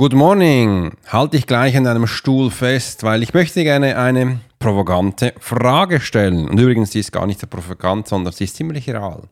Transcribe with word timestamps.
Good 0.00 0.12
morning. 0.12 0.92
Halte 1.08 1.36
ich 1.36 1.44
gleich 1.48 1.76
an 1.76 1.84
einem 1.88 2.06
Stuhl 2.06 2.52
fest, 2.52 3.02
weil 3.02 3.24
ich 3.24 3.34
möchte 3.34 3.64
gerne 3.64 3.98
eine 3.98 4.38
provokante 4.60 5.34
Frage 5.40 5.98
stellen. 5.98 6.48
Und 6.48 6.60
übrigens, 6.60 6.90
die 6.90 7.00
ist 7.00 7.10
gar 7.10 7.26
nicht 7.26 7.40
so 7.40 7.48
provokant, 7.48 8.06
sondern 8.06 8.32
sie 8.32 8.44
ist 8.44 8.54
ziemlich 8.54 8.88
real. 8.88 9.24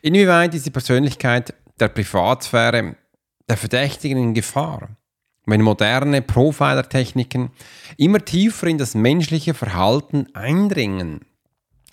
Inwieweit 0.00 0.54
ist 0.54 0.64
die 0.64 0.70
Persönlichkeit 0.70 1.52
der 1.78 1.88
Privatsphäre 1.88 2.96
der 3.46 3.56
Verdächtigen 3.58 4.16
in 4.16 4.32
Gefahr? 4.32 4.88
Wenn 5.44 5.60
moderne 5.60 6.22
Profiler-Techniken 6.22 7.50
immer 7.98 8.24
tiefer 8.24 8.68
in 8.68 8.78
das 8.78 8.94
menschliche 8.94 9.52
Verhalten 9.52 10.26
eindringen, 10.34 11.20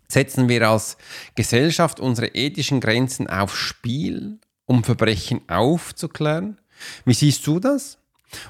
setzen 0.07 0.47
wir 0.47 0.69
als 0.69 0.95
Gesellschaft 1.35 1.99
unsere 1.99 2.27
ethischen 2.27 2.79
Grenzen 2.79 3.29
aufs 3.29 3.57
Spiel, 3.57 4.39
um 4.63 4.85
Verbrechen 4.85 5.41
aufzuklären? 5.49 6.61
Wie 7.05 7.13
siehst 7.13 7.45
du 7.47 7.59
das? 7.59 7.97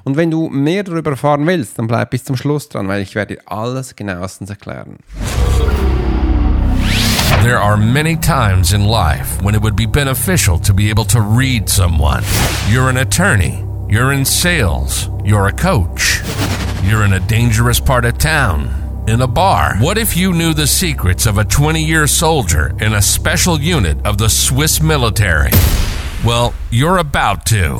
Und 0.04 0.18
wenn 0.18 0.29
du 0.29 0.50
mehr 0.50 0.84
darüber 0.84 1.11
erfahren 1.11 1.47
willst, 1.47 1.79
dann 1.79 1.87
bleib 1.87 2.11
bis 2.11 2.24
zum 2.24 2.36
Schluss 2.36 2.70
dran, 2.70 2.87
weil 2.87 3.01
ich 3.01 3.15
werde 3.15 3.36
dir 3.36 3.42
alles 3.46 3.96
genauestens 3.96 4.50
erklären. 4.50 4.97
There 7.43 7.57
are 7.57 7.78
many 7.78 8.18
times 8.18 8.73
in 8.73 8.84
life 8.84 9.42
when 9.42 9.56
it 9.56 9.61
would 9.61 9.78
be 9.78 9.86
beneficial 9.86 10.60
to 10.60 10.73
be 10.73 10.89
able 10.89 11.06
to 11.06 11.21
read 11.21 11.70
someone. 11.70 12.23
You're 12.70 12.89
an 12.89 12.97
attorney. 12.97 13.64
You're 13.87 14.11
in 14.11 14.25
sales. 14.25 15.09
You're 15.23 15.48
a 15.48 15.54
coach. 15.54 16.21
You're 16.84 17.06
in 17.06 17.14
a 17.14 17.20
dangerous 17.21 17.79
part 17.79 18.04
of 18.04 18.18
town. 18.18 19.04
In 19.07 19.21
a 19.21 19.28
bar. 19.28 19.78
What 19.79 19.98
if 19.98 20.18
you 20.18 20.34
knew 20.34 20.54
the 20.54 20.68
secrets 20.68 21.25
of 21.25 21.37
a 21.37 21.46
20 21.46 21.82
year 21.82 22.07
soldier 22.07 22.75
in 22.82 22.93
a 22.93 23.01
special 23.01 23.57
unit 23.59 24.06
of 24.06 24.18
the 24.18 24.29
Swiss 24.29 24.82
military? 24.82 25.51
Well, 26.25 26.54
you're 26.70 26.98
about 26.98 27.46
to. 27.48 27.79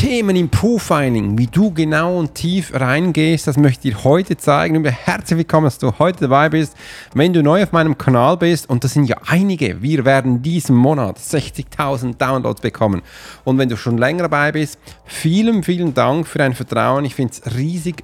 Themen 0.00 0.34
im 0.34 0.48
Profiling, 0.48 1.36
wie 1.36 1.46
du 1.46 1.74
genau 1.74 2.18
und 2.18 2.34
tief 2.34 2.72
reingehst, 2.72 3.46
das 3.46 3.58
möchte 3.58 3.86
ich 3.86 3.94
dir 3.94 4.04
heute 4.04 4.38
zeigen. 4.38 4.78
Und 4.78 4.86
herzlich 4.86 5.36
willkommen, 5.36 5.66
dass 5.66 5.76
du 5.76 5.92
heute 5.98 6.20
dabei 6.20 6.48
bist. 6.48 6.74
Wenn 7.12 7.34
du 7.34 7.42
neu 7.42 7.62
auf 7.62 7.72
meinem 7.72 7.98
Kanal 7.98 8.38
bist, 8.38 8.70
und 8.70 8.82
das 8.82 8.94
sind 8.94 9.04
ja 9.04 9.18
einige, 9.26 9.82
wir 9.82 10.06
werden 10.06 10.40
diesen 10.40 10.74
Monat 10.74 11.18
60.000 11.18 12.16
Downloads 12.16 12.62
bekommen. 12.62 13.02
Und 13.44 13.58
wenn 13.58 13.68
du 13.68 13.76
schon 13.76 13.98
länger 13.98 14.22
dabei 14.22 14.52
bist, 14.52 14.78
vielen, 15.04 15.62
vielen 15.62 15.92
Dank 15.92 16.26
für 16.26 16.38
dein 16.38 16.54
Vertrauen. 16.54 17.04
Ich 17.04 17.14
finde 17.14 17.34
es 17.34 17.54
riesig 17.54 18.02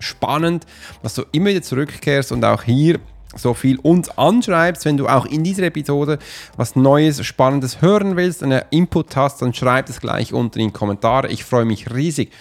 spannend, 0.00 0.66
dass 1.02 1.14
du 1.14 1.22
immer 1.32 1.46
wieder 1.46 1.62
zurückkehrst 1.62 2.30
und 2.32 2.44
auch 2.44 2.62
hier 2.62 3.00
so 3.36 3.54
viel 3.54 3.78
uns 3.78 4.10
anschreibst. 4.16 4.84
Wenn 4.84 4.96
du 4.96 5.08
auch 5.08 5.26
in 5.26 5.44
dieser 5.44 5.64
Episode 5.64 6.18
was 6.56 6.76
Neues, 6.76 7.24
Spannendes 7.24 7.80
hören 7.80 8.16
willst, 8.16 8.42
einen 8.42 8.62
Input 8.70 9.16
hast, 9.16 9.42
dann 9.42 9.54
schreib 9.54 9.88
es 9.88 10.00
gleich 10.00 10.32
unten 10.32 10.60
in 10.60 10.68
die 10.68 10.72
Kommentare. 10.72 11.28
Ich 11.28 11.44
freue 11.44 11.64
mich 11.64 11.92
riesig, 11.92 12.32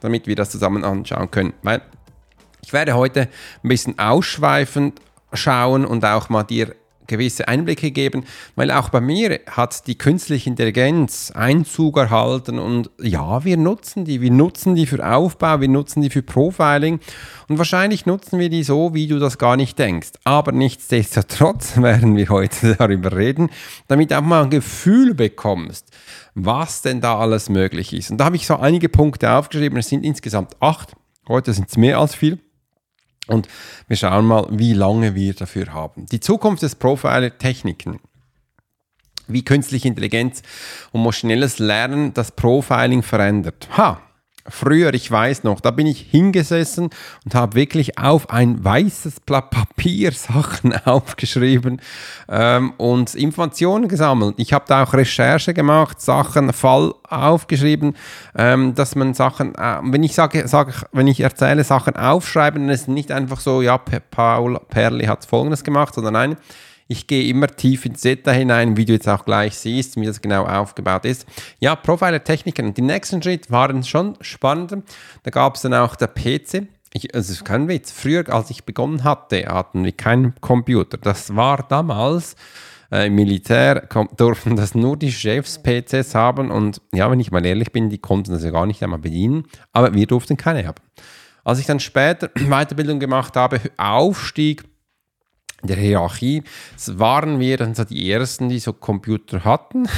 damit 0.00 0.26
wir 0.26 0.36
das 0.36 0.50
zusammen 0.50 0.84
anschauen 0.84 1.30
können. 1.30 1.52
Weil 1.62 1.82
ich 2.62 2.72
werde 2.72 2.94
heute 2.94 3.28
ein 3.62 3.68
bisschen 3.68 3.98
ausschweifend 3.98 5.00
schauen 5.32 5.84
und 5.84 6.04
auch 6.04 6.28
mal 6.28 6.42
dir 6.42 6.74
gewisse 7.10 7.46
Einblicke 7.48 7.90
geben, 7.90 8.24
weil 8.56 8.70
auch 8.70 8.88
bei 8.88 9.02
mir 9.02 9.40
hat 9.50 9.86
die 9.86 9.98
künstliche 9.98 10.48
Intelligenz 10.48 11.30
Einzug 11.34 11.98
erhalten 11.98 12.58
und 12.58 12.90
ja, 13.00 13.44
wir 13.44 13.58
nutzen 13.58 14.06
die, 14.06 14.22
wir 14.22 14.30
nutzen 14.30 14.74
die 14.74 14.86
für 14.86 15.06
Aufbau, 15.06 15.60
wir 15.60 15.68
nutzen 15.68 16.00
die 16.00 16.08
für 16.08 16.22
Profiling 16.22 17.00
und 17.48 17.58
wahrscheinlich 17.58 18.06
nutzen 18.06 18.38
wir 18.38 18.48
die 18.48 18.62
so, 18.62 18.94
wie 18.94 19.06
du 19.06 19.18
das 19.18 19.36
gar 19.36 19.56
nicht 19.56 19.78
denkst. 19.78 20.12
Aber 20.24 20.52
nichtsdestotrotz 20.52 21.76
werden 21.82 22.16
wir 22.16 22.28
heute 22.30 22.76
darüber 22.76 23.14
reden, 23.14 23.50
damit 23.88 24.10
du 24.10 24.18
auch 24.18 24.22
mal 24.22 24.44
ein 24.44 24.50
Gefühl 24.50 25.14
bekommst, 25.14 25.88
was 26.34 26.82
denn 26.82 27.00
da 27.00 27.18
alles 27.18 27.48
möglich 27.48 27.92
ist. 27.92 28.10
Und 28.10 28.18
da 28.18 28.26
habe 28.26 28.36
ich 28.36 28.46
so 28.46 28.56
einige 28.56 28.88
Punkte 28.88 29.32
aufgeschrieben, 29.32 29.78
es 29.78 29.88
sind 29.88 30.04
insgesamt 30.04 30.56
acht, 30.60 30.92
heute 31.28 31.52
sind 31.52 31.68
es 31.68 31.76
mehr 31.76 31.98
als 31.98 32.14
viel. 32.14 32.38
Und 33.30 33.48
wir 33.86 33.96
schauen 33.96 34.26
mal, 34.26 34.48
wie 34.50 34.72
lange 34.72 35.14
wir 35.14 35.34
dafür 35.34 35.72
haben. 35.72 36.06
Die 36.06 36.18
Zukunft 36.18 36.62
des 36.62 36.74
Profiler-Techniken. 36.74 38.00
Wie 39.28 39.44
künstliche 39.44 39.86
Intelligenz 39.86 40.42
und 40.90 41.04
maschinelles 41.04 41.60
Lernen 41.60 42.12
das 42.12 42.32
Profiling 42.32 43.04
verändert. 43.04 43.68
Ha, 43.76 44.02
Früher, 44.48 44.94
ich 44.94 45.10
weiß 45.10 45.44
noch, 45.44 45.60
da 45.60 45.70
bin 45.70 45.86
ich 45.86 46.00
hingesessen 46.00 46.90
und 47.24 47.34
habe 47.34 47.54
wirklich 47.54 47.98
auf 47.98 48.30
ein 48.30 48.64
weißes 48.64 49.20
Blatt 49.20 49.50
Papier 49.50 50.12
Sachen 50.12 50.74
aufgeschrieben 50.84 51.80
ähm, 52.28 52.72
und 52.78 53.14
Informationen 53.14 53.88
gesammelt. 53.88 54.34
Ich 54.38 54.52
habe 54.52 54.64
da 54.66 54.84
auch 54.84 54.94
Recherche 54.94 55.52
gemacht, 55.52 56.00
Sachen, 56.00 56.52
Fall 56.52 56.94
aufgeschrieben, 57.08 57.96
ähm, 58.36 58.74
dass 58.74 58.94
man 58.94 59.14
Sachen, 59.14 59.54
äh, 59.56 59.78
wenn 59.82 60.02
ich 60.02 60.14
sage, 60.14 60.48
sage, 60.48 60.72
wenn 60.92 61.06
ich 61.06 61.20
erzähle, 61.20 61.64
Sachen 61.64 61.96
aufschreiben, 61.96 62.62
dann 62.62 62.74
ist 62.74 62.88
nicht 62.88 63.12
einfach 63.12 63.40
so, 63.40 63.62
ja, 63.62 63.78
Paul 63.78 64.58
Perli 64.68 65.06
hat 65.06 65.24
Folgendes 65.24 65.64
gemacht, 65.64 65.94
sondern 65.94 66.14
nein, 66.14 66.36
ich 66.90 67.06
gehe 67.06 67.28
immer 67.28 67.46
tief 67.46 67.86
ins 67.86 68.00
Detail 68.00 68.34
hinein, 68.34 68.76
wie 68.76 68.84
du 68.84 68.92
jetzt 68.92 69.08
auch 69.08 69.24
gleich 69.24 69.56
siehst, 69.56 69.94
wie 69.94 70.06
das 70.06 70.20
genau 70.20 70.44
aufgebaut 70.44 71.04
ist. 71.04 71.24
Ja, 71.60 71.76
Profiler-Techniken. 71.76 72.74
Die 72.74 72.82
nächsten 72.82 73.22
Schritte 73.22 73.48
waren 73.50 73.84
schon 73.84 74.16
spannend. 74.20 74.82
Da 75.22 75.30
gab 75.30 75.54
es 75.54 75.62
dann 75.62 75.72
auch 75.72 75.94
der 75.94 76.08
PC. 76.08 76.66
Ich, 76.92 77.14
also 77.14 77.32
ist 77.32 77.44
kein 77.44 77.68
Witz. 77.68 77.92
Früher, 77.92 78.28
als 78.28 78.50
ich 78.50 78.64
begonnen 78.64 79.04
hatte, 79.04 79.46
hatten 79.46 79.84
wir 79.84 79.92
keinen 79.92 80.34
Computer. 80.40 80.98
Das 80.98 81.36
war 81.36 81.64
damals 81.68 82.34
äh, 82.90 83.06
im 83.06 83.14
Militär 83.14 83.86
durften 84.16 84.56
das 84.56 84.74
nur 84.74 84.96
die 84.96 85.12
Chefs 85.12 85.62
PCs 85.62 86.16
haben 86.16 86.50
und 86.50 86.82
ja, 86.92 87.08
wenn 87.08 87.20
ich 87.20 87.30
mal 87.30 87.46
ehrlich 87.46 87.70
bin, 87.70 87.88
die 87.88 87.98
konnten 87.98 88.32
das 88.32 88.42
ja 88.42 88.50
gar 88.50 88.66
nicht 88.66 88.82
einmal 88.82 88.98
bedienen, 88.98 89.44
aber 89.72 89.94
wir 89.94 90.08
durften 90.08 90.36
keine 90.36 90.66
haben. 90.66 90.82
Als 91.44 91.60
ich 91.60 91.66
dann 91.66 91.78
später 91.78 92.28
Weiterbildung 92.34 92.98
gemacht 92.98 93.36
habe, 93.36 93.60
Aufstieg 93.76 94.64
der 95.62 95.76
Hierarchie 95.76 96.42
waren 96.86 97.40
wir 97.40 97.56
dann 97.56 97.74
so 97.74 97.84
die 97.84 98.10
Ersten, 98.10 98.48
die 98.48 98.58
so 98.58 98.72
Computer 98.72 99.44
hatten. 99.44 99.88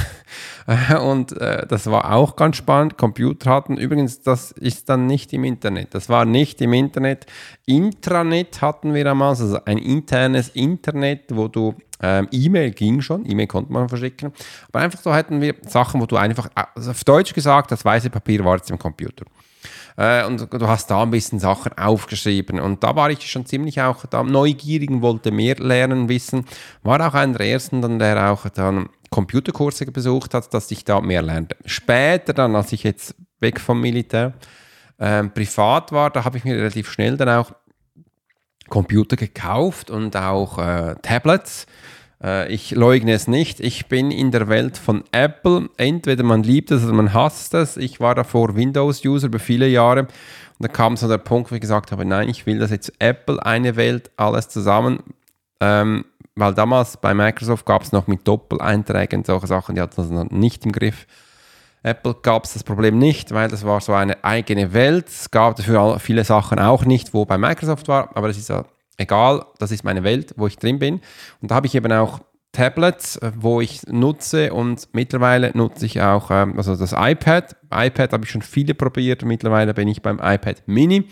Und 1.01 1.33
äh, 1.39 1.65
das 1.67 1.87
war 1.87 2.13
auch 2.13 2.35
ganz 2.35 2.57
spannend, 2.57 2.97
Computer 2.97 3.49
hatten. 3.51 3.77
Übrigens, 3.77 4.21
das 4.21 4.51
ist 4.51 4.89
dann 4.89 5.07
nicht 5.07 5.33
im 5.33 5.43
Internet. 5.43 5.93
Das 5.93 6.09
war 6.09 6.25
nicht 6.25 6.61
im 6.61 6.73
Internet. 6.73 7.25
Intranet 7.65 8.61
hatten 8.61 8.93
wir 8.93 9.03
damals, 9.03 9.41
also 9.41 9.63
ein 9.65 9.77
internes 9.77 10.49
Internet, 10.49 11.23
wo 11.29 11.47
du 11.47 11.75
ähm, 12.01 12.27
E-Mail 12.31 12.71
ging 12.71 13.01
schon, 13.01 13.25
E-Mail 13.29 13.47
konnte 13.47 13.71
man 13.71 13.87
verschicken. 13.87 14.33
Aber 14.69 14.79
einfach 14.79 14.99
so 15.01 15.13
hatten 15.13 15.41
wir 15.41 15.55
Sachen, 15.67 16.01
wo 16.01 16.05
du 16.05 16.17
einfach, 16.17 16.49
also 16.75 16.91
auf 16.91 17.03
Deutsch 17.03 17.33
gesagt, 17.33 17.71
das 17.71 17.85
weiße 17.85 18.09
Papier 18.09 18.43
war 18.43 18.57
jetzt 18.57 18.69
im 18.69 18.77
Computer. 18.77 19.25
Äh, 19.97 20.25
und 20.25 20.51
du 20.51 20.67
hast 20.67 20.89
da 20.89 21.03
ein 21.03 21.11
bisschen 21.11 21.39
Sachen 21.39 21.77
aufgeschrieben. 21.77 22.59
Und 22.59 22.83
da 22.83 22.95
war 22.95 23.09
ich 23.09 23.29
schon 23.29 23.45
ziemlich 23.45 23.81
auch 23.81 24.05
da 24.05 24.23
neugierig 24.23 24.89
und 24.89 25.01
wollte 25.01 25.31
mehr 25.31 25.55
lernen, 25.55 26.09
wissen. 26.09 26.45
War 26.81 27.05
auch 27.07 27.13
einer 27.13 27.37
der 27.37 27.47
ersten, 27.47 27.81
dann, 27.81 27.99
der 27.99 28.31
auch 28.31 28.49
dann 28.49 28.89
Computerkurse 29.09 29.85
besucht 29.85 30.33
hat, 30.33 30.53
dass 30.53 30.71
ich 30.71 30.85
da 30.85 31.01
mehr 31.01 31.21
lernte. 31.21 31.55
Später 31.65 32.33
dann, 32.33 32.55
als 32.55 32.71
ich 32.71 32.83
jetzt 32.83 33.15
weg 33.39 33.59
vom 33.59 33.79
Militär 33.81 34.33
äh, 34.97 35.23
privat 35.23 35.91
war, 35.91 36.09
da 36.09 36.25
habe 36.25 36.37
ich 36.37 36.43
mir 36.43 36.55
relativ 36.55 36.91
schnell 36.91 37.17
dann 37.17 37.29
auch 37.29 37.51
Computer 38.69 39.15
gekauft 39.15 39.91
und 39.91 40.15
auch 40.15 40.57
äh, 40.57 40.95
Tablets 41.01 41.67
ich 42.47 42.71
leugne 42.71 43.13
es 43.13 43.27
nicht. 43.27 43.59
Ich 43.59 43.87
bin 43.87 44.09
in 44.09 44.31
der 44.31 44.47
Welt 44.47 44.77
von 44.77 45.03
Apple. 45.11 45.69
Entweder 45.77 46.23
man 46.23 46.43
liebt 46.43 46.71
es 46.71 46.83
oder 46.83 46.93
man 46.93 47.13
hasst 47.13 47.53
es. 47.53 47.75
Ich 47.77 47.99
war 47.99 48.15
davor 48.15 48.55
Windows-User 48.55 49.27
über 49.27 49.39
viele 49.39 49.67
Jahre. 49.67 50.01
Und 50.01 50.09
da 50.59 50.67
kam 50.67 50.95
so 50.95 51.07
der 51.07 51.17
Punkt, 51.17 51.51
wo 51.51 51.55
ich 51.55 51.61
gesagt 51.61 51.91
habe, 51.91 52.05
nein, 52.05 52.29
ich 52.29 52.45
will 52.45 52.59
das 52.59 52.71
jetzt 52.71 52.93
Apple, 52.99 53.45
eine 53.45 53.75
Welt, 53.75 54.09
alles 54.15 54.47
zusammen. 54.47 54.99
Ähm, 55.59 56.05
weil 56.35 56.53
damals 56.53 56.97
bei 56.97 57.13
Microsoft 57.13 57.65
gab 57.65 57.83
es 57.83 57.91
noch 57.91 58.07
mit 58.07 58.27
Doppeleinträgen 58.27 59.19
und 59.19 59.27
solche 59.27 59.47
Sachen, 59.47 59.75
die 59.75 59.81
hatten 59.81 59.95
das 59.97 60.09
noch 60.09 60.29
nicht 60.31 60.65
im 60.65 60.71
Griff. 60.71 61.05
Apple 61.83 62.15
gab 62.21 62.45
es 62.45 62.53
das 62.53 62.63
Problem 62.63 62.97
nicht, 62.97 63.33
weil 63.33 63.49
das 63.49 63.65
war 63.65 63.81
so 63.81 63.93
eine 63.93 64.23
eigene 64.23 64.73
Welt. 64.73 65.09
Es 65.09 65.29
gab 65.29 65.57
dafür 65.57 65.99
viele 65.99 66.23
Sachen 66.23 66.57
auch 66.57 66.85
nicht, 66.85 67.13
wo 67.13 67.25
bei 67.25 67.37
Microsoft 67.37 67.87
war, 67.89 68.15
aber 68.15 68.29
das 68.29 68.37
ist 68.37 68.49
ja 68.49 68.63
egal, 68.97 69.45
das 69.59 69.71
ist 69.71 69.83
meine 69.83 70.03
Welt, 70.03 70.33
wo 70.37 70.47
ich 70.47 70.57
drin 70.57 70.79
bin. 70.79 71.01
Und 71.41 71.51
da 71.51 71.55
habe 71.55 71.67
ich 71.67 71.75
eben 71.75 71.91
auch 71.91 72.21
Tablets, 72.53 73.17
äh, 73.17 73.31
wo 73.35 73.59
ich 73.59 73.81
nutze 73.87 74.53
und 74.53 74.87
mittlerweile 74.93 75.51
nutze 75.55 75.85
ich 75.85 76.01
auch 76.01 76.29
ähm, 76.31 76.53
also 76.57 76.75
das 76.75 76.93
iPad. 76.93 77.55
iPad 77.73 78.13
habe 78.13 78.25
ich 78.25 78.31
schon 78.31 78.43
viele 78.43 78.75
probiert. 78.75 79.25
Mittlerweile 79.25 79.73
bin 79.73 79.87
ich 79.87 80.01
beim 80.01 80.19
iPad 80.21 80.63
Mini. 80.67 81.09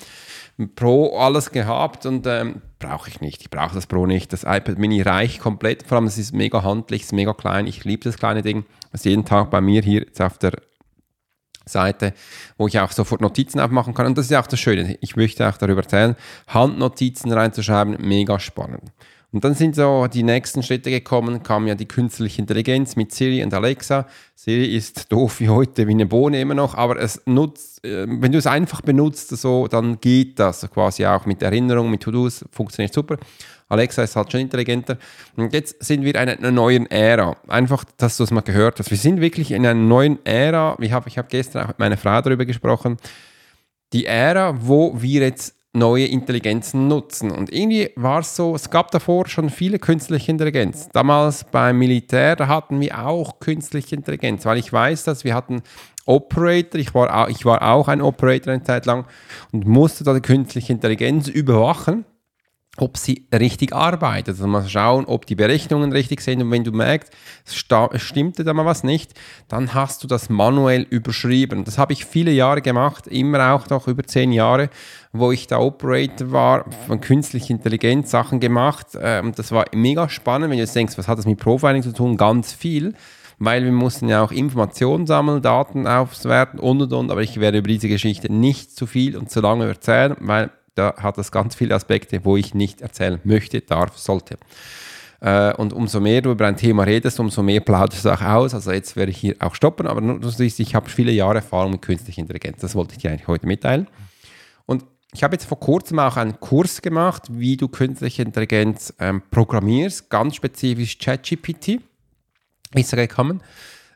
Pro 0.76 1.18
alles 1.18 1.52
gehabt 1.52 2.06
und 2.06 2.28
ähm, 2.28 2.62
brauche 2.78 3.10
ich 3.10 3.20
nicht. 3.22 3.42
Ich 3.42 3.50
brauche 3.50 3.74
das 3.74 3.88
Pro 3.88 4.06
nicht. 4.06 4.32
Das 4.32 4.44
iPad 4.44 4.78
Mini 4.78 5.02
reicht 5.02 5.40
komplett. 5.40 5.88
Vor 5.88 5.98
allem, 5.98 6.06
es 6.06 6.20
ist 6.20 6.34
mega 6.34 6.62
handlich, 6.62 7.02
es 7.02 7.08
ist 7.08 7.14
mega 7.14 7.34
klein. 7.34 7.66
Ich 7.66 7.84
liebe 7.84 8.04
das 8.04 8.18
kleine 8.18 8.44
Ding. 8.44 8.66
Das 8.92 9.02
ist 9.02 9.06
jeden 9.06 9.26
Tag 9.26 9.50
bei 9.50 9.62
mir 9.62 9.82
hier 9.82 10.02
jetzt 10.02 10.22
auf 10.22 10.38
der 10.38 10.54
Seite, 11.66 12.14
wo 12.58 12.68
ich 12.68 12.80
auch 12.80 12.92
sofort 12.92 13.22
Notizen 13.22 13.60
aufmachen 13.60 13.94
kann. 13.94 14.08
Und 14.08 14.18
das 14.18 14.26
ist 14.26 14.36
auch 14.36 14.48
das 14.48 14.60
Schöne. 14.60 14.98
Ich 15.02 15.16
möchte 15.16 15.48
auch 15.48 15.58
darüber 15.58 15.82
erzählen, 15.82 16.16
Handnotizen 16.48 17.32
reinzuschreiben, 17.32 17.98
mega 18.00 18.40
spannend. 18.40 18.92
Und 19.34 19.46
dann 19.46 19.54
sind 19.54 19.76
so 19.76 20.08
die 20.08 20.24
nächsten 20.24 20.62
Schritte 20.62 20.90
gekommen, 20.90 21.42
kam 21.42 21.66
ja 21.66 21.76
die 21.76 21.88
künstliche 21.88 22.42
Intelligenz 22.42 22.98
mit 22.98 23.14
Siri 23.14 23.42
und 23.44 23.54
Alexa. 23.54 24.06
Siri 24.36 24.76
ist 24.76 25.10
doof 25.12 25.40
wie 25.40 25.48
heute, 25.48 25.88
wie 25.88 25.92
eine 25.92 26.06
Bohne 26.06 26.42
immer 26.42 26.54
noch, 26.54 26.76
aber 26.76 27.00
es 27.00 27.22
nutzt, 27.26 27.84
äh, 27.86 28.06
wenn 28.08 28.34
du 28.34 28.38
es 28.38 28.48
einfach 28.48 28.82
benutzt, 28.82 29.30
so, 29.30 29.68
dann 29.68 30.02
geht 30.02 30.38
das 30.38 30.70
quasi 30.70 31.06
auch 31.06 31.26
mit 31.26 31.42
Erinnerung, 31.42 31.90
mit 31.90 32.04
To-Dos, 32.04 32.44
funktioniert 32.52 32.94
super. 32.94 33.18
Alexa 33.70 34.04
ist 34.04 34.18
halt 34.18 34.30
schon 34.34 34.42
intelligenter. 34.42 34.98
Und 35.38 35.54
jetzt 35.54 35.82
sind 35.82 36.04
wir 36.04 36.14
in 36.14 36.18
einer 36.18 36.52
neuen 36.52 36.92
Ära. 36.92 37.38
Einfach, 37.48 37.86
dass 37.96 38.18
du 38.18 38.26
es 38.26 38.32
mal 38.32 38.42
gehört 38.42 38.80
hast. 38.80 38.92
Wir 38.92 38.98
sind 38.98 39.22
wirklich 39.22 39.52
in 39.52 39.66
einer 39.66 39.74
neuen 39.74 40.20
Ära. 40.26 40.78
Ich 40.82 40.92
habe 40.92 41.08
ich 41.08 41.18
hab 41.18 41.30
gestern 41.30 41.64
auch 41.64 41.68
mit 41.70 41.80
meiner 41.80 41.96
Frau 41.96 42.20
darüber 42.22 42.44
gesprochen. 42.44 42.98
Die 43.94 44.06
Ära, 44.06 44.58
wo 44.60 45.02
wir 45.02 45.22
jetzt 45.22 45.56
neue 45.74 46.06
Intelligenzen 46.06 46.88
nutzen. 46.88 47.32
Und 47.32 47.52
irgendwie 47.52 47.92
war 47.96 48.20
es 48.20 48.36
so, 48.36 48.56
es 48.56 48.70
gab 48.70 48.92
davor 48.92 49.28
schon 49.28 49.50
viele 49.50 49.80
künstliche 49.80 50.32
Intelligenz. 50.32 50.90
Damals 50.92 51.46
beim 51.46 51.80
Militär, 51.80 52.36
da 52.36 52.48
hatten 52.48 52.80
wir 52.82 53.06
auch 53.06 53.40
künstliche 53.40 53.96
Intelligenz, 53.96 54.46
weil 54.46 54.58
ich 54.58 54.72
weiß, 54.72 55.06
dass 55.06 55.24
wir 55.24 55.34
hatten 55.34 55.62
Operator, 56.06 56.80
ich 56.80 56.94
war, 56.94 57.30
ich 57.30 57.46
war 57.46 57.62
auch 57.62 57.88
ein 57.88 58.02
Operator 58.02 58.54
eine 58.54 58.64
Zeit 58.64 58.86
lang 58.86 59.06
und 59.52 59.66
musste 59.66 60.04
da 60.04 60.14
die 60.14 60.22
künstliche 60.22 60.74
Intelligenz 60.74 61.28
überwachen 61.28 62.06
ob 62.78 62.98
sie 62.98 63.28
richtig 63.34 63.74
arbeitet. 63.74 64.36
Also 64.36 64.48
mal 64.48 64.68
schauen, 64.68 65.06
ob 65.06 65.26
die 65.26 65.36
Berechnungen 65.36 65.92
richtig 65.92 66.22
sind. 66.22 66.42
Und 66.42 66.52
wenn 66.52 66.64
du 66.64 66.72
merkst, 66.72 67.12
es 67.46 68.02
stimmte 68.02 68.44
da 68.44 68.54
mal 68.54 68.66
was 68.66 68.84
nicht, 68.84 69.14
dann 69.50 69.74
hast 69.74 70.04
du 70.04 70.08
das 70.08 70.30
manuell 70.30 70.88
überschrieben. 70.90 71.66
Das 71.66 71.78
habe 71.78 71.92
ich 71.92 72.06
viele 72.06 72.32
Jahre 72.32 72.62
gemacht, 72.62 73.08
immer 73.08 73.54
auch 73.54 73.70
noch 73.70 73.88
über 73.88 74.04
zehn 74.04 74.32
Jahre, 74.32 74.70
wo 75.12 75.32
ich 75.32 75.48
da 75.48 75.60
Operator 75.60 76.32
war, 76.32 76.66
von 76.88 77.02
künstlicher 77.02 77.52
Intelligenz 77.52 78.10
Sachen 78.10 78.40
gemacht. 78.40 78.88
Ähm, 79.02 79.34
das 79.36 79.52
war 79.52 79.66
mega 79.74 80.08
spannend, 80.08 80.50
wenn 80.50 80.58
du 80.58 80.64
jetzt 80.64 80.76
denkst, 80.76 80.98
was 80.98 81.10
hat 81.10 81.18
das 81.18 81.26
mit 81.26 81.40
Profiling 81.40 81.84
zu 81.84 81.94
tun? 81.94 82.16
Ganz 82.18 82.54
viel 82.54 82.94
weil 83.44 83.64
wir 83.64 83.72
mussten 83.72 84.08
ja 84.08 84.24
auch 84.24 84.32
Informationen 84.32 85.08
sammeln, 85.08 85.42
Daten 85.42 85.88
auswerten 85.88 86.60
und 86.60 86.80
und 86.84 86.94
und, 86.94 87.10
aber 87.10 87.24
ich 87.24 87.40
werde 87.40 87.58
über 87.58 87.70
diese 87.70 87.90
Geschichte 87.90 88.32
nicht 88.32 88.76
zu 88.76 88.86
viel 88.86 89.18
und 89.18 89.32
zu 89.32 89.42
lange 89.42 89.68
erzählen, 89.68 90.16
weil 90.20 90.52
da 90.76 90.96
hat 90.98 91.18
es 91.18 91.32
ganz 91.32 91.56
viele 91.56 91.76
Aspekte, 91.76 92.24
wo 92.24 92.38
ich 92.38 92.54
nicht 92.54 92.82
erzählen 92.82 93.20
möchte, 93.24 93.62
darf, 93.62 93.98
sollte. 93.98 94.38
Äh, 95.20 95.54
und 95.54 95.74
umso 95.74 96.00
mehr 96.00 96.22
du 96.22 96.32
über 96.32 96.48
ein 96.48 96.58
Thema 96.58 96.84
redest, 96.84 97.20
umso 97.20 97.44
mehr 97.44 97.62
plauderst 97.62 98.06
du 98.06 98.10
auch 98.10 98.22
aus. 98.22 98.54
Also 98.54 98.72
jetzt 98.72 98.96
werde 98.96 99.12
ich 99.12 99.18
hier 99.18 99.36
auch 99.40 99.56
stoppen, 99.56 99.88
aber 99.88 100.02
du 100.02 100.30
siehst, 100.30 100.60
ich 100.60 100.76
habe 100.76 100.90
viele 100.90 101.12
Jahre 101.12 101.36
Erfahrung 101.36 101.72
mit 101.72 101.82
künstlicher 101.82 102.22
Intelligenz. 102.22 102.62
Das 102.62 102.76
wollte 102.76 102.94
ich 102.94 103.00
dir 103.00 103.12
eigentlich 103.12 103.28
heute 103.28 103.46
mitteilen. 103.46 103.88
Und 104.66 104.86
ich 105.14 105.24
habe 105.24 105.36
jetzt 105.36 105.46
vor 105.46 105.60
kurzem 105.60 106.00
auch 106.00 106.18
einen 106.18 106.40
Kurs 106.40 106.82
gemacht, 106.82 107.24
wie 107.30 107.58
du 107.58 107.68
künstliche 107.68 108.24
Intelligenz 108.24 108.94
ähm, 109.00 109.22
programmierst, 109.30 110.10
ganz 110.10 110.36
spezifisch 110.36 110.98
ChatGPT 110.98 111.82
ist 112.74 112.94
er 112.94 113.08
gekommen. 113.08 113.42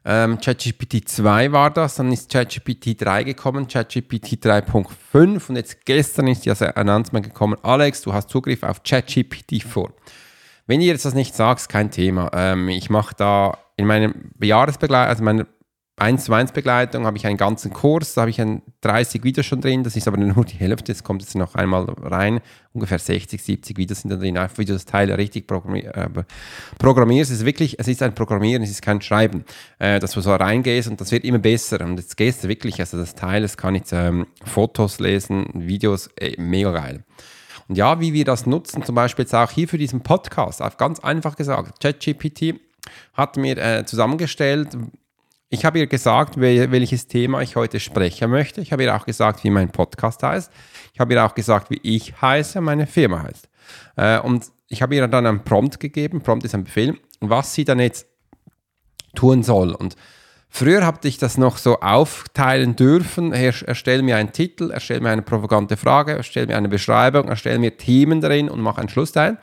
Ähm, 0.08 0.40
ChatGPT 0.40 1.10
2 1.10 1.52
war 1.52 1.72
das, 1.72 1.96
dann 1.96 2.12
ist 2.12 2.32
ChatGPT 2.32 3.02
3 3.02 3.24
gekommen, 3.24 3.68
ChatGPT 3.68 4.34
3.5 4.46 5.50
und 5.50 5.56
jetzt 5.56 5.84
gestern 5.84 6.28
ist 6.28 6.46
das 6.46 6.62
Announcement 6.62 7.26
gekommen, 7.26 7.58
Alex, 7.64 8.04
du 8.04 8.14
hast 8.14 8.30
Zugriff 8.30 8.62
auf 8.62 8.84
ChatGPT 8.84 9.64
4. 9.64 9.90
Wenn 10.68 10.80
ihr 10.82 10.88
jetzt 10.88 11.06
das 11.06 11.16
nicht 11.16 11.36
sagt, 11.36 11.70
kein 11.70 11.90
Thema. 11.90 12.30
Ähm, 12.34 12.70
ich 12.70 12.90
mache 12.92 13.16
da 13.18 13.58
in 13.78 13.88
meinem 13.88 14.32
Jahresbegleitung, 14.40 15.10
also 15.10 15.24
meiner 15.24 15.48
1 15.98 16.26
zu 16.26 16.34
1 16.34 16.52
Begleitung 16.52 17.06
habe 17.06 17.16
ich 17.16 17.26
einen 17.26 17.38
ganzen 17.38 17.72
Kurs, 17.72 18.16
da 18.16 18.22
habe 18.22 18.30
ich 18.30 18.42
ein 18.42 18.62
30 18.82 19.24
Videos 19.24 19.46
schon 19.46 19.62
drin, 19.62 19.84
das 19.84 19.96
ist 19.96 20.10
aber 20.10 20.18
nur 20.18 20.44
die 20.44 20.58
Hälfte, 20.58 20.92
jetzt 20.92 21.06
kommt 21.06 21.22
jetzt 21.22 21.36
noch 21.36 21.56
einmal 21.56 21.86
rein, 21.86 22.42
ungefähr 22.74 23.00
60, 23.00 23.42
70 23.42 23.78
Videos 23.78 24.02
sind 24.02 24.12
da 24.12 24.18
drin, 24.18 24.38
einfach 24.38 24.58
wie 24.58 24.66
du 24.66 24.74
das 24.74 24.84
Teil 24.84 25.10
richtig 25.14 25.50
äh, 25.50 26.10
programmierst, 26.80 27.32
es 27.32 27.40
ist 27.40 27.46
wirklich, 27.46 27.80
es 27.80 27.88
ist 27.88 28.04
ein 28.04 28.14
Programmieren, 28.14 28.62
es 28.62 28.72
ist 28.72 28.82
kein 28.82 29.02
Schreiben, 29.02 29.46
äh, 29.80 30.02
dass 30.02 30.12
du 30.12 30.20
so 30.20 30.36
reingehst 30.36 30.90
und 30.90 31.00
das 31.00 31.14
wird 31.14 31.24
immer 31.24 31.40
besser. 31.40 31.80
Und 31.80 31.98
jetzt 31.98 32.18
gehst 32.18 32.44
du 32.44 32.50
wirklich, 32.50 32.80
also 32.82 32.98
das 32.98 33.16
Teil, 33.16 33.46
es 33.46 33.56
kann 33.56 33.76
jetzt 33.76 33.94
ähm, 33.94 34.28
Fotos 34.44 35.00
lesen, 35.00 35.48
Videos, 35.54 36.10
äh, 36.20 36.36
mega 36.38 36.72
geil. 36.72 37.06
Und 37.70 37.78
ja, 37.78 38.02
wie 38.02 38.12
wir 38.12 38.26
das 38.26 38.46
nutzen, 38.46 38.84
zum 38.84 38.96
Beispiel 38.96 39.24
jetzt 39.24 39.34
auch 39.34 39.50
hier 39.50 39.70
für 39.70 39.78
diesen 39.78 40.02
Podcast, 40.02 40.62
ganz 40.78 41.00
einfach 41.00 41.38
gesagt, 41.38 41.80
ChatGPT 41.82 42.60
hat 43.14 43.38
mir 43.38 43.58
äh, 43.58 43.86
zusammengestellt, 43.86 44.78
ich 45.50 45.64
habe 45.64 45.80
ihr 45.80 45.88
gesagt, 45.88 46.40
welches 46.40 47.08
Thema 47.08 47.42
ich 47.42 47.56
heute 47.56 47.80
sprechen 47.80 48.32
möchte. 48.32 48.62
Ich 48.62 48.72
habe 48.72 48.84
ihr 48.84 48.96
auch 48.96 49.06
gesagt, 49.06 49.44
wie 49.44 49.50
mein 49.50 49.70
Podcast 49.70 50.24
heißt. 50.24 50.52
Ich 50.94 51.00
habe 51.00 51.14
ihr 51.14 51.24
auch 51.24 51.36
gesagt, 51.36 51.70
wie 51.70 51.80
ich 51.84 52.20
heiße, 52.20 52.62
meine 52.62 52.88
Firma 52.88 53.24
heißt. 53.24 53.50
Äh, 53.96 54.20
und 54.20 54.52
ich 54.68 54.82
habe 54.82 54.96
ihr 54.96 55.08
dann 55.08 55.26
einen 55.26 55.44
Prompt 55.44 55.80
gegeben. 55.80 56.22
Prompt 56.22 56.46
ist 56.46 56.56
ein 56.56 56.64
Befehl, 56.64 56.98
was 57.20 57.54
sie 57.54 57.64
dann 57.64 57.80
jetzt 57.80 58.08
tun 59.14 59.44
soll. 59.44 59.74
Und 59.74 59.96
früher 60.50 60.84
habe 60.86 61.08
ich 61.08 61.20
das 61.20 61.38
noch 61.38 61.58
so 61.58 61.80
aufteilen 61.80 62.76
dürfen. 62.76 63.32
Erstelle 63.32 64.02
mir 64.02 64.18
einen 64.18 64.32
Titel, 64.32 64.72
erstelle 64.72 65.02
mir 65.02 65.12
eine 65.12 65.22
provokante 65.22 65.78
Frage, 65.78 66.14
erstelle 66.14 66.48
mir 66.48 66.58
eine 66.58 66.70
Beschreibung, 66.70 67.28
erstelle 67.28 67.60
mir 67.60 67.78
Themen 67.78 68.20
drin 68.20 68.50
und 68.50 68.62
mache 68.62 68.80
einen 68.80 68.90
Schlussteil. 68.90 69.38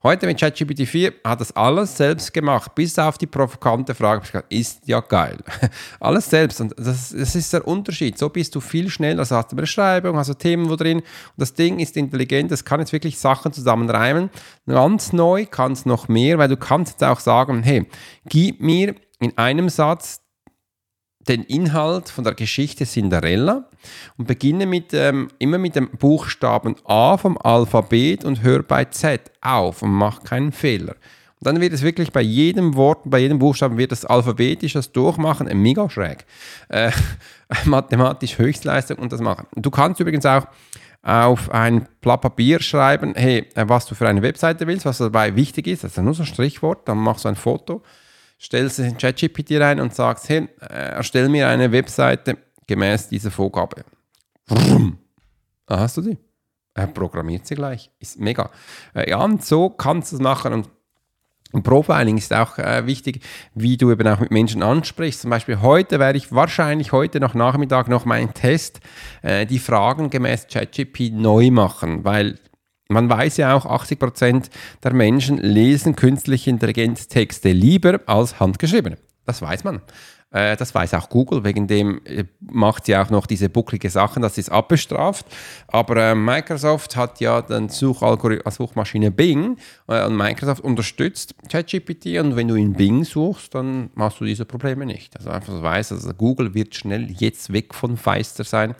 Heute 0.00 0.26
mit 0.26 0.38
ChatGPT 0.38 0.86
4 0.86 1.12
hat 1.24 1.40
das 1.40 1.50
alles 1.56 1.96
selbst 1.96 2.32
gemacht, 2.32 2.72
bis 2.76 2.96
auf 3.00 3.18
die 3.18 3.26
provokante 3.26 3.96
Frage. 3.96 4.44
Ist 4.48 4.86
ja 4.86 5.00
geil. 5.00 5.38
alles 6.00 6.30
selbst. 6.30 6.60
Und 6.60 6.72
das, 6.76 7.10
das, 7.10 7.34
ist 7.34 7.52
der 7.52 7.66
Unterschied. 7.66 8.16
So 8.16 8.28
bist 8.28 8.54
du 8.54 8.60
viel 8.60 8.90
schneller. 8.90 9.18
Also 9.18 9.34
hast 9.34 9.50
du 9.50 9.56
Beschreibung, 9.56 10.16
hast 10.16 10.30
du 10.30 10.34
Themen 10.34 10.70
wo 10.70 10.76
drin. 10.76 10.98
Und 10.98 11.04
das 11.36 11.52
Ding 11.54 11.80
ist 11.80 11.96
intelligent. 11.96 12.52
Es 12.52 12.64
kann 12.64 12.78
jetzt 12.78 12.92
wirklich 12.92 13.18
Sachen 13.18 13.52
zusammenreimen. 13.52 14.30
Ganz 14.68 15.12
neu 15.12 15.46
kann 15.46 15.72
es 15.72 15.84
noch 15.84 16.06
mehr, 16.06 16.38
weil 16.38 16.48
du 16.48 16.56
kannst 16.56 16.92
jetzt 16.92 17.04
auch 17.04 17.18
sagen, 17.18 17.64
hey, 17.64 17.84
gib 18.28 18.60
mir 18.60 18.94
in 19.18 19.36
einem 19.36 19.68
Satz 19.68 20.20
den 21.28 21.44
Inhalt 21.44 22.08
von 22.08 22.24
der 22.24 22.34
Geschichte 22.34 22.86
Cinderella 22.86 23.64
und 24.16 24.26
beginne 24.26 24.66
mit, 24.66 24.94
ähm, 24.94 25.28
immer 25.38 25.58
mit 25.58 25.76
dem 25.76 25.90
Buchstaben 25.90 26.76
A 26.84 27.16
vom 27.16 27.38
Alphabet 27.38 28.24
und 28.24 28.42
hör 28.42 28.62
bei 28.62 28.86
Z 28.86 29.30
auf 29.40 29.82
und 29.82 29.90
mach 29.90 30.22
keinen 30.24 30.52
Fehler. 30.52 30.96
Und 31.40 31.46
dann 31.46 31.60
wird 31.60 31.72
es 31.72 31.82
wirklich 31.82 32.10
bei 32.10 32.22
jedem 32.22 32.74
Wort, 32.74 33.02
bei 33.04 33.20
jedem 33.20 33.38
Buchstaben 33.38 33.78
wird 33.78 33.92
das 33.92 34.04
alphabetisch 34.04 34.72
das 34.72 34.90
Durchmachen 34.90 35.46
äh, 35.46 35.54
mega 35.54 35.88
schräg. 35.88 36.24
Äh, 36.68 36.90
mathematisch 37.64 38.38
Höchstleistung 38.38 38.98
und 38.98 39.12
das 39.12 39.20
machen. 39.20 39.46
Du 39.54 39.70
kannst 39.70 40.00
übrigens 40.00 40.26
auch 40.26 40.46
auf 41.02 41.50
ein 41.50 41.86
Blatt 42.00 42.22
Papier 42.22 42.60
schreiben, 42.60 43.14
hey, 43.14 43.46
äh, 43.54 43.64
was 43.68 43.86
du 43.86 43.94
für 43.94 44.08
eine 44.08 44.22
Webseite 44.22 44.66
willst, 44.66 44.84
was 44.84 44.98
dabei 44.98 45.36
wichtig 45.36 45.66
ist, 45.68 45.84
das 45.84 45.96
ist 45.96 46.02
nur 46.02 46.14
so 46.14 46.24
ein 46.24 46.26
Strichwort, 46.26 46.88
dann 46.88 46.98
machst 46.98 47.24
du 47.24 47.28
ein 47.28 47.36
Foto 47.36 47.82
stellst 48.40 48.78
es 48.78 48.86
in 48.86 48.96
ChatGPT 48.96 49.60
rein 49.60 49.80
und 49.80 49.94
sagst, 49.94 50.28
hey, 50.28 50.48
äh, 50.60 50.90
erstell 50.90 51.28
mir 51.28 51.48
eine 51.48 51.72
Webseite 51.72 52.38
gemäß 52.66 53.08
dieser 53.08 53.30
Vorgabe. 53.30 53.84
Vroom. 54.46 54.98
Da 55.66 55.80
hast 55.80 55.96
du 55.96 56.02
sie. 56.02 56.18
Er 56.74 56.86
programmiert 56.86 57.46
sie 57.46 57.56
gleich. 57.56 57.90
Ist 57.98 58.20
mega. 58.20 58.50
Äh, 58.94 59.10
ja, 59.10 59.22
und 59.22 59.44
so 59.44 59.68
kannst 59.70 60.12
du 60.12 60.16
es 60.16 60.22
machen 60.22 60.52
und 60.52 60.68
und 61.50 61.62
Profiling 61.62 62.18
ist 62.18 62.34
auch 62.34 62.58
äh, 62.58 62.84
wichtig, 62.86 63.24
wie 63.54 63.78
du 63.78 63.90
eben 63.90 64.06
auch 64.06 64.20
mit 64.20 64.30
Menschen 64.30 64.62
ansprichst. 64.62 65.22
Zum 65.22 65.30
Beispiel 65.30 65.62
heute 65.62 65.98
werde 65.98 66.18
ich 66.18 66.30
wahrscheinlich 66.30 66.92
heute 66.92 67.20
noch 67.20 67.32
Nachmittag 67.32 67.88
noch 67.88 68.04
meinen 68.04 68.34
Test, 68.34 68.80
äh, 69.22 69.46
die 69.46 69.58
Fragen 69.58 70.10
gemäß 70.10 70.48
ChatGPT 70.48 71.12
neu 71.14 71.50
machen, 71.50 72.04
weil 72.04 72.38
man 72.88 73.08
weiß 73.08 73.36
ja 73.36 73.54
auch, 73.54 73.66
80% 73.66 74.48
der 74.82 74.92
Menschen 74.94 75.38
lesen 75.38 75.94
künstliche 75.94 76.50
Intelligenztexte 76.50 77.52
lieber 77.52 78.00
als 78.06 78.40
handgeschriebene. 78.40 78.98
Das 79.26 79.42
weiß 79.42 79.64
man. 79.64 79.82
Äh, 80.30 80.56
das 80.56 80.74
weiß 80.74 80.92
auch 80.94 81.08
Google, 81.08 81.44
wegen 81.44 81.66
dem 81.66 82.00
äh, 82.04 82.24
macht 82.40 82.84
sie 82.84 82.96
auch 82.96 83.08
noch 83.08 83.26
diese 83.26 83.48
bucklige 83.48 83.88
Sachen, 83.88 84.22
das 84.22 84.36
ist 84.36 84.50
abbestraft. 84.50 85.26
Aber 85.68 85.96
äh, 85.96 86.14
Microsoft 86.14 86.96
hat 86.96 87.20
ja 87.20 87.40
den 87.40 87.68
Suchalgorithmus, 87.68 88.56
Suchmaschine 88.56 89.10
Bing 89.10 89.56
und 89.86 90.16
Microsoft 90.16 90.62
unterstützt 90.62 91.34
ChatGPT 91.48 92.18
und 92.18 92.36
wenn 92.36 92.48
du 92.48 92.56
in 92.56 92.72
Bing 92.72 93.04
suchst, 93.04 93.54
dann 93.54 93.90
machst 93.94 94.20
du 94.20 94.24
diese 94.24 94.44
Probleme 94.44 94.84
nicht. 94.84 95.16
Also 95.16 95.30
einfach 95.30 95.52
so 95.52 95.62
weiß, 95.62 95.92
also 95.92 96.12
Google 96.12 96.54
wird 96.54 96.74
schnell 96.74 97.10
jetzt 97.10 97.52
weg 97.52 97.74
von 97.74 97.96
Feister 97.96 98.44
sein. 98.44 98.74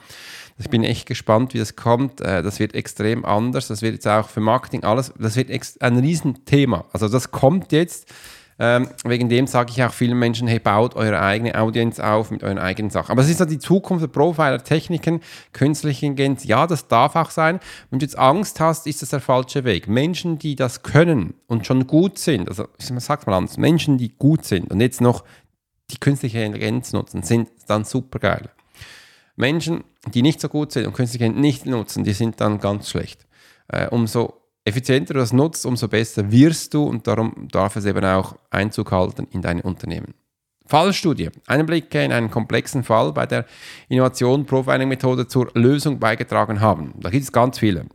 Ich 0.59 0.69
bin 0.71 0.85
echt 0.85 1.07
gespannt, 1.07 1.55
wie 1.55 1.59
das 1.59 1.77
kommt. 1.77 2.21
Äh, 2.21 2.43
das 2.43 2.59
wird 2.59 2.75
extrem 2.75 3.25
anders. 3.25 3.69
Das 3.69 3.83
wird 3.83 3.95
jetzt 3.95 4.09
auch 4.09 4.29
für 4.29 4.41
Marketing 4.41 4.85
alles, 4.85 5.13
das 5.19 5.37
wird 5.37 5.51
ein 5.81 5.99
Riesenthema. 5.99 6.85
Also 6.93 7.09
das 7.09 7.31
kommt 7.31 7.73
jetzt 7.73 8.13
Ähm, 8.61 8.89
wegen 9.05 9.29
dem 9.29 9.47
sage 9.47 9.71
ich 9.71 9.83
auch 9.85 9.93
vielen 9.93 10.19
Menschen, 10.19 10.49
hey, 10.49 10.59
baut 10.59 10.97
eure 10.97 11.21
eigene 11.21 11.55
Audience 11.57 12.05
auf 12.05 12.33
mit 12.33 12.43
euren 12.43 12.59
eigenen 12.59 12.91
Sachen. 12.91 13.13
Aber 13.13 13.23
es 13.23 13.29
ist 13.29 13.39
ja 13.39 13.47
die 13.47 13.61
Zukunft 13.61 14.03
der 14.03 14.09
Profiler, 14.09 14.63
Techniken, 14.65 15.21
künstliche 15.53 16.07
Intelligenz. 16.07 16.43
Ja, 16.45 16.67
das 16.67 16.89
darf 16.89 17.15
auch 17.15 17.31
sein. 17.31 17.61
Wenn 17.91 18.01
du 18.01 18.05
jetzt 18.05 18.19
Angst 18.19 18.59
hast, 18.59 18.89
ist 18.89 19.01
das 19.01 19.11
der 19.11 19.21
falsche 19.21 19.63
Weg. 19.63 19.87
Menschen, 19.87 20.41
die 20.41 20.57
das 20.57 20.83
können 20.83 21.35
und 21.47 21.67
schon 21.67 21.87
gut 21.87 22.19
sind, 22.19 22.49
also 22.49 22.67
ich 22.79 22.87
sag's 22.87 23.27
mal 23.27 23.37
anders, 23.37 23.59
Menschen, 23.59 23.97
die 23.97 24.09
gut 24.09 24.45
sind 24.45 24.73
und 24.73 24.81
jetzt 24.81 25.01
noch 25.01 25.23
die 25.93 25.99
künstliche 25.99 26.41
Intelligenz 26.41 26.93
nutzen, 26.93 27.23
sind 27.23 27.49
dann 27.69 27.85
super 27.85 28.19
geil. 28.19 28.51
Menschen, 29.37 29.85
die 30.11 30.23
nicht 30.23 30.41
so 30.41 30.49
gut 30.49 30.73
sind 30.73 30.87
und 30.87 30.93
künstliche 30.93 31.25
Intelligenz 31.25 31.65
nicht 31.65 31.67
nutzen, 31.67 32.05
die 32.05 32.13
sind 32.13 32.41
dann 32.41 32.59
ganz 32.59 32.91
schlecht. 32.91 33.27
Äh, 33.69 33.89
umso 33.89 34.35
effizienter 34.65 35.15
du 35.15 35.21
das 35.21 35.33
nutzt, 35.33 35.67
umso 35.67 35.89
besser 35.89 36.31
wirst 36.31 36.75
du 36.75 36.85
und 36.85 37.07
darum 37.07 37.49
darf 37.51 37.77
es 37.77 37.85
eben 37.85 38.05
auch 38.05 38.37
Einzug 38.51 38.93
halten 38.93 39.27
in 39.31 39.43
dein 39.43 39.61
Unternehmen. 39.61 40.15
Fallstudie. 40.67 41.31
Einblicke 41.47 42.05
in 42.05 42.13
einen 42.13 42.31
komplexen 42.31 42.85
Fall 42.85 43.13
bei 43.13 43.25
der 43.25 43.47
Innovation 43.89 44.45
Profiling-Methode 44.45 45.27
zur 45.27 45.51
Lösung 45.55 45.99
beigetragen 45.99 46.61
haben. 46.61 46.93
Da 46.99 47.09
gibt 47.09 47.25
es 47.25 47.33
ganz 47.33 47.59
viele. 47.59 47.87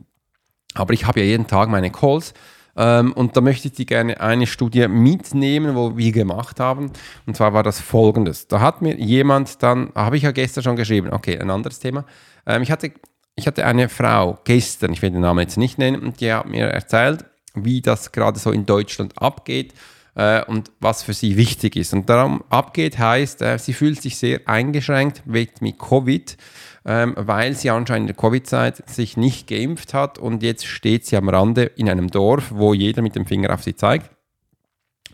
Aber 0.74 0.92
ich 0.92 1.06
habe 1.06 1.20
ja 1.20 1.26
jeden 1.26 1.46
Tag 1.46 1.68
meine 1.68 1.90
Calls 1.90 2.34
ähm, 2.76 3.12
und 3.12 3.36
da 3.36 3.40
möchte 3.40 3.68
ich 3.68 3.74
dir 3.74 3.86
gerne 3.86 4.20
eine 4.20 4.46
Studie 4.46 4.88
mitnehmen, 4.88 5.74
wo 5.74 5.96
wir 5.96 6.12
gemacht 6.12 6.60
haben. 6.60 6.90
Und 7.26 7.36
zwar 7.36 7.52
war 7.52 7.62
das 7.62 7.80
folgendes. 7.80 8.48
Da 8.48 8.60
hat 8.60 8.82
mir 8.82 8.96
jemand 8.96 9.62
dann, 9.62 9.90
habe 9.94 10.16
ich 10.16 10.24
ja 10.24 10.32
gestern 10.32 10.64
schon 10.64 10.76
geschrieben, 10.76 11.10
okay, 11.12 11.38
ein 11.38 11.50
anderes 11.50 11.78
Thema. 11.78 12.04
Ähm, 12.46 12.62
ich 12.62 12.70
hatte 12.70 12.92
ich 13.36 13.46
hatte 13.46 13.66
eine 13.66 13.88
Frau 13.88 14.38
gestern, 14.44 14.92
ich 14.92 15.02
will 15.02 15.10
den 15.10 15.20
Namen 15.20 15.40
jetzt 15.40 15.56
nicht 15.56 15.78
nennen, 15.78 16.02
und 16.02 16.20
die 16.20 16.32
hat 16.32 16.46
mir 16.46 16.66
erzählt, 16.66 17.24
wie 17.54 17.80
das 17.80 18.12
gerade 18.12 18.38
so 18.38 18.52
in 18.52 18.66
Deutschland 18.66 19.20
abgeht 19.20 19.74
äh, 20.14 20.44
und 20.44 20.70
was 20.80 21.02
für 21.02 21.14
sie 21.14 21.36
wichtig 21.36 21.76
ist. 21.76 21.92
Und 21.92 22.08
darum 22.08 22.44
abgeht 22.48 22.98
heißt, 22.98 23.42
äh, 23.42 23.58
sie 23.58 23.72
fühlt 23.72 24.00
sich 24.00 24.16
sehr 24.16 24.40
eingeschränkt 24.46 25.26
mit, 25.26 25.60
Covid, 25.78 26.36
ähm, 26.84 27.14
weil 27.16 27.54
sie 27.54 27.70
anscheinend 27.70 28.10
in 28.10 28.14
der 28.14 28.22
Covid-Zeit 28.22 28.88
sich 28.88 29.16
nicht 29.16 29.48
geimpft 29.48 29.94
hat 29.94 30.18
und 30.18 30.42
jetzt 30.42 30.66
steht 30.66 31.06
sie 31.06 31.16
am 31.16 31.28
Rande 31.28 31.64
in 31.64 31.88
einem 31.88 32.10
Dorf, 32.10 32.50
wo 32.50 32.74
jeder 32.74 33.02
mit 33.02 33.16
dem 33.16 33.26
Finger 33.26 33.52
auf 33.52 33.62
sie 33.62 33.76
zeigt. 33.76 34.10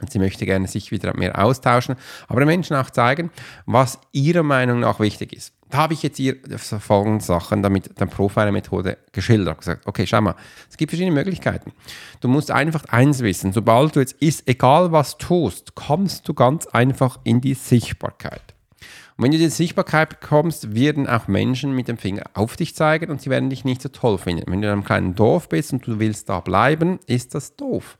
Und 0.00 0.10
sie 0.10 0.18
möchte 0.18 0.46
gerne 0.46 0.66
sich 0.66 0.90
wieder 0.90 1.14
mehr 1.14 1.38
austauschen, 1.42 1.96
aber 2.26 2.40
den 2.40 2.48
Menschen 2.48 2.74
auch 2.74 2.88
zeigen, 2.88 3.30
was 3.66 3.98
ihrer 4.12 4.42
Meinung 4.42 4.80
nach 4.80 4.98
wichtig 4.98 5.34
ist 5.34 5.52
da 5.70 5.78
habe 5.78 5.94
ich 5.94 6.02
jetzt 6.02 6.16
hier 6.16 6.36
folgende 6.58 7.24
Sachen 7.24 7.62
damit 7.62 7.98
der 7.98 8.06
Profiler-Methode 8.06 8.98
geschildert. 9.12 9.58
gesagt, 9.58 9.86
okay, 9.86 10.06
schau 10.06 10.20
mal, 10.20 10.34
es 10.68 10.76
gibt 10.76 10.90
verschiedene 10.90 11.14
Möglichkeiten. 11.14 11.72
Du 12.20 12.28
musst 12.28 12.50
einfach 12.50 12.84
eins 12.88 13.20
wissen, 13.20 13.52
sobald 13.52 13.96
du 13.96 14.00
jetzt 14.00 14.14
ist, 14.20 14.48
egal 14.48 14.92
was 14.92 15.16
tust, 15.16 15.74
kommst 15.74 16.28
du 16.28 16.34
ganz 16.34 16.66
einfach 16.66 17.20
in 17.24 17.40
die 17.40 17.54
Sichtbarkeit. 17.54 18.54
Und 19.20 19.24
wenn 19.24 19.32
du 19.32 19.36
die 19.38 19.50
Sichtbarkeit 19.50 20.08
bekommst, 20.08 20.74
werden 20.74 21.06
auch 21.06 21.28
Menschen 21.28 21.74
mit 21.74 21.88
dem 21.88 21.98
Finger 21.98 22.22
auf 22.32 22.56
dich 22.56 22.74
zeigen 22.74 23.10
und 23.10 23.20
sie 23.20 23.28
werden 23.28 23.50
dich 23.50 23.66
nicht 23.66 23.82
so 23.82 23.90
toll 23.90 24.16
finden. 24.16 24.50
Wenn 24.50 24.62
du 24.62 24.68
in 24.68 24.72
einem 24.72 24.82
kleinen 24.82 25.14
Dorf 25.14 25.50
bist 25.50 25.74
und 25.74 25.86
du 25.86 25.98
willst 25.98 26.30
da 26.30 26.40
bleiben, 26.40 26.98
ist 27.06 27.34
das 27.34 27.54
doof. 27.54 27.98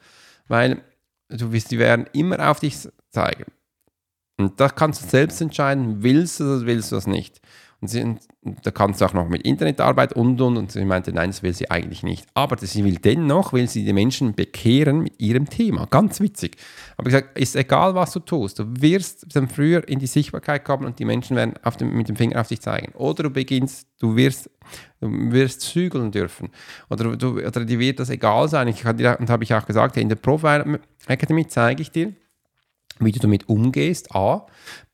Weil 0.48 0.82
du 1.28 1.52
wirst, 1.52 1.72
die 1.72 1.78
werden 1.78 2.06
immer 2.14 2.50
auf 2.50 2.60
dich 2.60 2.88
zeigen. 3.10 3.44
Und 4.38 4.60
da 4.60 4.70
kannst 4.70 5.02
du 5.02 5.08
selbst 5.08 5.42
entscheiden, 5.42 6.02
willst 6.02 6.40
du 6.40 6.44
das 6.44 6.64
willst 6.64 6.90
du 6.90 6.96
das 6.96 7.06
nicht. 7.06 7.42
Und 7.80 7.88
sie, 7.88 8.16
da 8.62 8.70
kannst 8.70 9.00
du 9.00 9.06
auch 9.06 9.14
noch 9.14 9.28
mit 9.28 9.42
Internetarbeit 9.42 10.12
und 10.12 10.38
und 10.40 10.58
und 10.58 10.70
sie 10.70 10.84
meinte, 10.84 11.14
nein, 11.14 11.30
das 11.30 11.42
will 11.42 11.54
sie 11.54 11.70
eigentlich 11.70 12.02
nicht. 12.02 12.26
Aber 12.34 12.58
sie 12.58 12.84
will 12.84 12.96
dennoch, 12.96 13.54
will 13.54 13.68
sie 13.68 13.84
die 13.87 13.94
Menschen 13.94 14.34
bekehren 14.34 15.00
mit 15.00 15.18
ihrem 15.18 15.49
Thema. 15.49 15.87
Ganz 15.87 16.20
witzig. 16.20 16.58
Aber 16.99 17.06
gesagt, 17.06 17.38
ist 17.38 17.56
egal, 17.56 17.94
was 17.94 18.12
du 18.12 18.20
tust, 18.20 18.58
du 18.58 18.64
wirst 18.66 19.34
dann 19.34 19.49
früher 19.49 19.88
in 19.88 19.99
die 19.99 20.06
Sichtbarkeit 20.06 20.62
kommen 20.62 20.84
und 20.84 20.99
die 20.99 21.06
Menschen 21.06 21.37
werden 21.37 21.54
dem, 21.80 21.96
mit 21.96 22.08
dem 22.08 22.16
Finger 22.16 22.40
auf 22.42 22.49
dich 22.49 22.60
zeigen. 22.60 22.92
Oder 22.96 23.22
du 23.22 23.30
beginnst, 23.30 23.88
du 23.99 24.14
wirst, 24.14 24.50
du 25.00 25.32
wirst 25.32 25.62
zügeln 25.62 26.12
dürfen. 26.12 26.50
Oder, 26.90 27.16
du, 27.16 27.38
oder 27.38 27.64
dir 27.64 27.78
wird 27.78 27.99
das 27.99 28.10
egal 28.10 28.49
sein. 28.49 28.68
Ich 28.68 28.82
kann 28.82 28.99
dir, 28.99 29.16
und 29.18 29.30
habe 29.30 29.44
ich 29.44 29.54
auch 29.54 29.64
gesagt, 29.64 29.96
in 29.96 30.10
der 30.10 30.16
Profile 30.16 30.80
Academy 31.06 31.46
zeige 31.46 31.80
ich 31.80 31.90
dir, 31.90 32.12
wie 32.99 33.12
du 33.12 33.20
damit 33.20 33.49
umgehst, 33.49 34.14
A, 34.14 34.46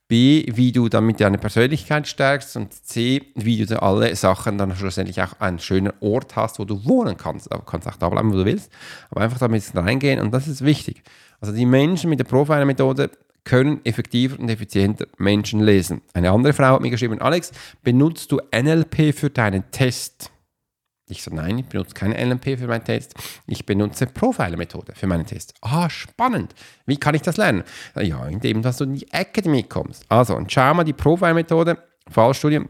B, 0.09 0.47
wie 0.55 0.73
du 0.73 0.89
damit 0.89 1.21
deine 1.21 1.39
Persönlichkeit 1.39 2.07
stärkst 2.07 2.57
und 2.57 2.73
C, 2.73 3.23
wie 3.35 3.65
du 3.67 3.83
alle 3.83 4.15
Sachen 4.15 4.57
dann 4.57 4.75
schlussendlich 4.77 5.21
auch 5.21 5.41
einen 5.41 5.59
schönen 5.59 5.93
Ort 6.01 6.37
hast, 6.37 6.59
wo 6.59 6.65
du 6.65 6.85
wohnen 6.85 7.17
kannst. 7.17 7.53
Du 7.53 7.59
kannst 7.59 7.89
auch 7.89 7.97
da 7.97 8.09
bleiben, 8.09 8.33
wo 8.33 8.37
du 8.37 8.45
willst, 8.45 8.71
aber 9.11 9.23
einfach 9.23 9.39
damit 9.39 9.65
reingehen 9.75 10.21
und 10.21 10.33
das 10.33 10.47
ist 10.47 10.65
wichtig. 10.65 11.03
Also 11.41 11.53
die 11.53 11.67
Menschen 11.67 12.11
mit 12.11 12.21
der 12.21 12.25
Profiler-Methode 12.25 13.11
können 13.45 13.81
effektiver 13.85 14.39
und 14.39 14.49
effizienter 14.49 15.07
Menschen 15.19 15.61
lesen. 15.61 16.03
Eine 16.13 16.31
andere 16.31 16.53
Frau 16.53 16.75
hat 16.75 16.81
mir 16.81 16.91
geschrieben, 16.91 17.21
Alex, 17.21 17.53
benutzt 17.83 18.33
du 18.33 18.41
NLP 18.53 19.15
für 19.15 19.31
deinen 19.31 19.71
Test? 19.71 20.31
Ich 21.09 21.23
so, 21.23 21.33
nein, 21.33 21.59
ich 21.59 21.67
benutze 21.67 21.95
kein 21.95 22.11
NLP 22.11 22.59
für 22.59 22.67
meinen 22.67 22.85
Test. 22.85 23.15
Ich 23.47 23.65
benutze 23.65 24.07
Profiler-Methode 24.07 24.93
für 24.97 25.07
meinen 25.07 25.25
Test. 25.25 25.55
Ah, 25.61 25.89
spannend. 25.89 26.55
Wie 26.85 26.97
kann 26.97 27.15
ich 27.15 27.23
das 27.23 27.37
lernen? 27.37 27.63
Ja, 28.01 28.27
indem 28.27 28.63
dass 28.63 28.79
du 28.79 28.85
in 28.85 28.95
die 28.95 29.13
Academy 29.13 29.63
kommst. 29.63 30.05
Also, 30.09 30.35
und 30.35 30.51
schau 30.51 30.75
mal 30.75 30.83
die 30.83 30.93
Profiler-Methode, 30.93 31.79
Fallstudie, 32.11 32.63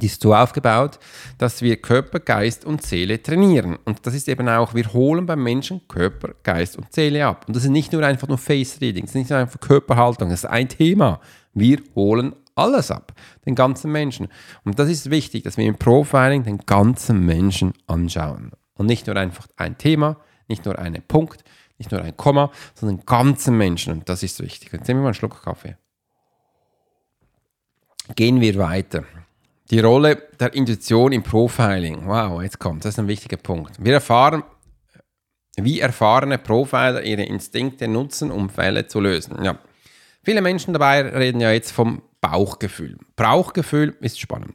die 0.00 0.06
ist 0.06 0.20
so 0.20 0.34
aufgebaut, 0.34 0.98
dass 1.38 1.62
wir 1.62 1.80
Körper, 1.80 2.20
Geist 2.20 2.64
und 2.66 2.82
Seele 2.82 3.22
trainieren. 3.22 3.78
Und 3.84 4.06
das 4.06 4.14
ist 4.14 4.28
eben 4.28 4.48
auch, 4.48 4.74
wir 4.74 4.92
holen 4.92 5.24
beim 5.24 5.42
Menschen 5.42 5.80
Körper, 5.88 6.34
Geist 6.42 6.76
und 6.76 6.92
Seele 6.92 7.26
ab. 7.26 7.44
Und 7.46 7.56
das 7.56 7.64
ist 7.64 7.70
nicht 7.70 7.92
nur 7.92 8.02
einfach 8.02 8.28
nur 8.28 8.38
Face 8.38 8.80
Reading, 8.80 9.04
das 9.04 9.10
ist 9.10 9.16
nicht 9.16 9.30
nur 9.30 9.38
einfach 9.38 9.60
Körperhaltung, 9.60 10.28
das 10.28 10.40
ist 10.40 10.50
ein 10.50 10.68
Thema. 10.68 11.20
Wir 11.54 11.80
holen 11.94 12.34
alles 12.56 12.90
ab, 12.90 13.12
den 13.44 13.54
ganzen 13.54 13.92
Menschen. 13.92 14.28
Und 14.64 14.78
das 14.78 14.88
ist 14.88 15.10
wichtig, 15.10 15.44
dass 15.44 15.56
wir 15.56 15.66
im 15.66 15.76
Profiling 15.76 16.42
den 16.42 16.58
ganzen 16.58 17.24
Menschen 17.24 17.72
anschauen. 17.86 18.50
Und 18.74 18.86
nicht 18.86 19.06
nur 19.06 19.16
einfach 19.16 19.46
ein 19.56 19.78
Thema, 19.78 20.16
nicht 20.48 20.64
nur 20.64 20.78
einen 20.78 21.02
Punkt, 21.02 21.44
nicht 21.78 21.92
nur 21.92 22.02
ein 22.02 22.16
Komma, 22.16 22.50
sondern 22.74 22.98
den 22.98 23.06
ganzen 23.06 23.56
Menschen. 23.56 23.92
Und 23.92 24.08
das 24.08 24.22
ist 24.22 24.42
wichtig. 24.42 24.72
Jetzt 24.72 24.88
nehmen 24.88 25.00
wir 25.00 25.04
mal 25.04 25.08
einen 25.08 25.14
Schluck 25.14 25.42
Kaffee. 25.42 25.76
Gehen 28.14 28.40
wir 28.40 28.56
weiter. 28.58 29.04
Die 29.70 29.80
Rolle 29.80 30.16
der 30.38 30.54
Intuition 30.54 31.12
im 31.12 31.22
Profiling. 31.22 32.06
Wow, 32.06 32.40
jetzt 32.40 32.58
kommt, 32.60 32.84
das 32.84 32.94
ist 32.94 32.98
ein 33.00 33.08
wichtiger 33.08 33.36
Punkt. 33.36 33.84
Wir 33.84 33.94
erfahren, 33.94 34.44
wie 35.56 35.80
erfahrene 35.80 36.38
Profiler 36.38 37.02
ihre 37.02 37.24
Instinkte 37.24 37.88
nutzen, 37.88 38.30
um 38.30 38.48
Fälle 38.48 38.86
zu 38.86 39.00
lösen. 39.00 39.42
Ja. 39.42 39.58
Viele 40.22 40.40
Menschen 40.40 40.72
dabei 40.72 41.02
reden 41.02 41.40
ja 41.40 41.50
jetzt 41.50 41.72
vom 41.72 42.02
Bauchgefühl. 42.30 42.98
Bauchgefühl 43.14 43.96
ist 44.00 44.18
spannend. 44.18 44.54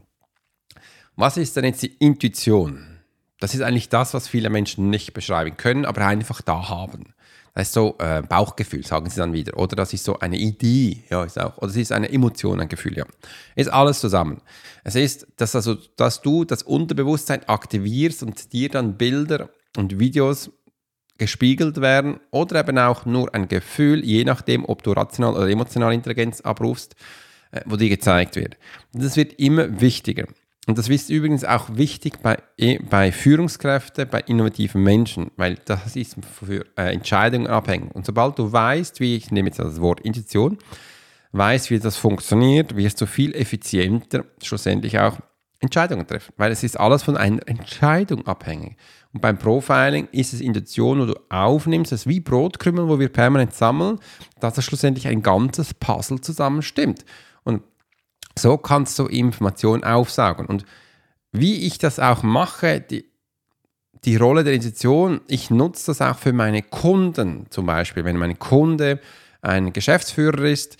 Was 1.16 1.38
ist 1.38 1.56
denn 1.56 1.64
jetzt 1.64 1.82
die 1.82 1.96
Intuition? 2.00 3.00
Das 3.40 3.54
ist 3.56 3.62
eigentlich 3.62 3.88
das, 3.88 4.14
was 4.14 4.28
viele 4.28 4.50
Menschen 4.50 4.90
nicht 4.90 5.14
beschreiben 5.14 5.56
können, 5.56 5.86
aber 5.86 6.06
einfach 6.06 6.42
da 6.42 6.68
haben. 6.68 7.14
Das 7.54 7.68
ist 7.68 7.74
so 7.74 7.96
äh, 8.00 8.22
Bauchgefühl, 8.22 8.86
sagen 8.86 9.10
sie 9.10 9.18
dann 9.18 9.32
wieder. 9.32 9.58
Oder 9.58 9.78
das 9.78 9.94
ist 9.94 10.04
so 10.04 10.20
eine 10.20 10.38
Idee, 10.38 11.06
ja, 11.10 11.24
ist 11.24 11.40
auch. 11.40 11.58
Oder 11.60 11.68
es 11.68 11.78
ist 11.78 11.94
eine 11.94 12.12
Emotion, 12.12 12.60
ein 12.60 12.68
Gefühl, 12.68 12.98
ja. 12.98 13.06
Ist 13.56 13.70
alles 13.70 14.02
zusammen. 14.02 14.42
Es 14.84 14.96
ist, 14.96 15.28
dass, 15.38 15.56
also, 15.56 15.76
dass 15.96 16.22
du 16.22 16.44
das 16.44 16.64
Unterbewusstsein 16.64 17.48
aktivierst 17.48 18.22
und 18.24 18.52
dir 18.52 18.70
dann 18.70 18.98
Bilder 18.98 19.50
und 19.78 19.98
Videos 19.98 20.52
gespiegelt 21.18 21.80
werden 21.80 22.20
oder 22.32 22.60
eben 22.60 22.78
auch 22.78 23.06
nur 23.06 23.34
ein 23.34 23.48
Gefühl, 23.48 24.04
je 24.04 24.26
nachdem, 24.26 24.66
ob 24.66 24.84
du 24.84 24.92
rational 24.92 25.36
oder 25.36 25.48
emotional 25.48 25.94
Intelligenz 25.94 26.42
abrufst, 26.42 26.96
äh, 27.52 27.62
wo 27.66 27.76
dir 27.76 27.90
gezeigt 27.90 28.36
wird. 28.36 28.58
Und 28.94 29.04
das 29.04 29.18
wird 29.18 29.34
immer 29.34 29.82
wichtiger. 29.82 30.26
Und 30.68 30.78
das 30.78 30.90
ist 30.90 31.10
übrigens 31.10 31.44
auch 31.44 31.76
wichtig 31.76 32.22
bei, 32.22 32.38
eh, 32.58 32.78
bei 32.78 33.12
Führungskräften, 33.12 34.08
bei 34.08 34.22
innovativen 34.22 34.84
Menschen, 34.84 35.32
weil 35.36 35.58
das 35.66 35.96
ist 35.96 36.18
für 36.46 36.66
äh, 36.78 36.94
Entscheidungen 36.94 37.48
abhängig. 37.48 37.96
Und 37.96 38.06
sobald 38.06 38.38
du 38.38 38.52
weißt, 38.52 39.00
wie, 39.00 39.16
ich 39.16 39.32
nehme 39.32 39.50
jetzt 39.50 39.60
das 39.60 39.82
Wort 39.82 40.02
Intuition, 40.02 40.60
weißt, 41.32 41.72
wie 41.72 41.80
das 41.80 41.98
funktioniert, 41.98 42.76
wirst 42.76 43.02
du 43.02 43.08
viel 43.08 43.34
effizienter 43.34 44.26
schlussendlich 44.42 45.00
auch 45.00 45.18
Entscheidungen 45.62 46.08
treffen, 46.08 46.34
weil 46.38 46.52
es 46.52 46.64
ist 46.64 46.80
alles 46.80 47.04
von 47.04 47.18
einer 47.18 47.48
Entscheidung 47.48 48.26
abhängig. 48.28 48.78
Und 49.14 49.22
beim 49.22 49.38
Profiling 49.38 50.08
ist 50.12 50.34
es 50.34 50.42
Intuition, 50.42 51.02
wo 51.02 51.06
du 51.06 51.20
aufnimmst, 51.30 51.92
das 51.92 52.02
ist 52.02 52.08
wie 52.08 52.20
Brotkrümel, 52.20 52.88
wo 52.88 53.00
wir 53.00 53.10
permanent 53.10 53.54
sammeln, 53.54 54.00
dass 54.40 54.56
das 54.56 54.66
schlussendlich 54.66 55.08
ein 55.08 55.22
ganzes 55.22 55.74
Puzzle 55.74 56.22
zusammenstimmt. 56.22 57.06
So 58.38 58.58
kannst 58.58 58.98
du 59.00 59.08
Informationen 59.08 59.84
aufsaugen. 59.84 60.46
Und 60.46 60.66
wie 61.32 61.66
ich 61.66 61.78
das 61.78 62.00
auch 62.00 62.24
mache, 62.24 62.82
die, 62.82 63.06
die 64.06 64.16
Rolle 64.16 64.44
der 64.44 64.54
Institution, 64.54 65.22
ich 65.28 65.50
nutze 65.50 65.88
das 65.88 66.02
auch 66.02 66.18
für 66.18 66.34
meine 66.34 66.62
Kunden. 66.62 67.46
Zum 67.50 67.66
Beispiel, 67.66 68.04
wenn 68.06 68.18
mein 68.18 68.40
Kunde 68.40 69.00
ein 69.42 69.74
Geschäftsführer 69.74 70.44
ist, 70.44 70.78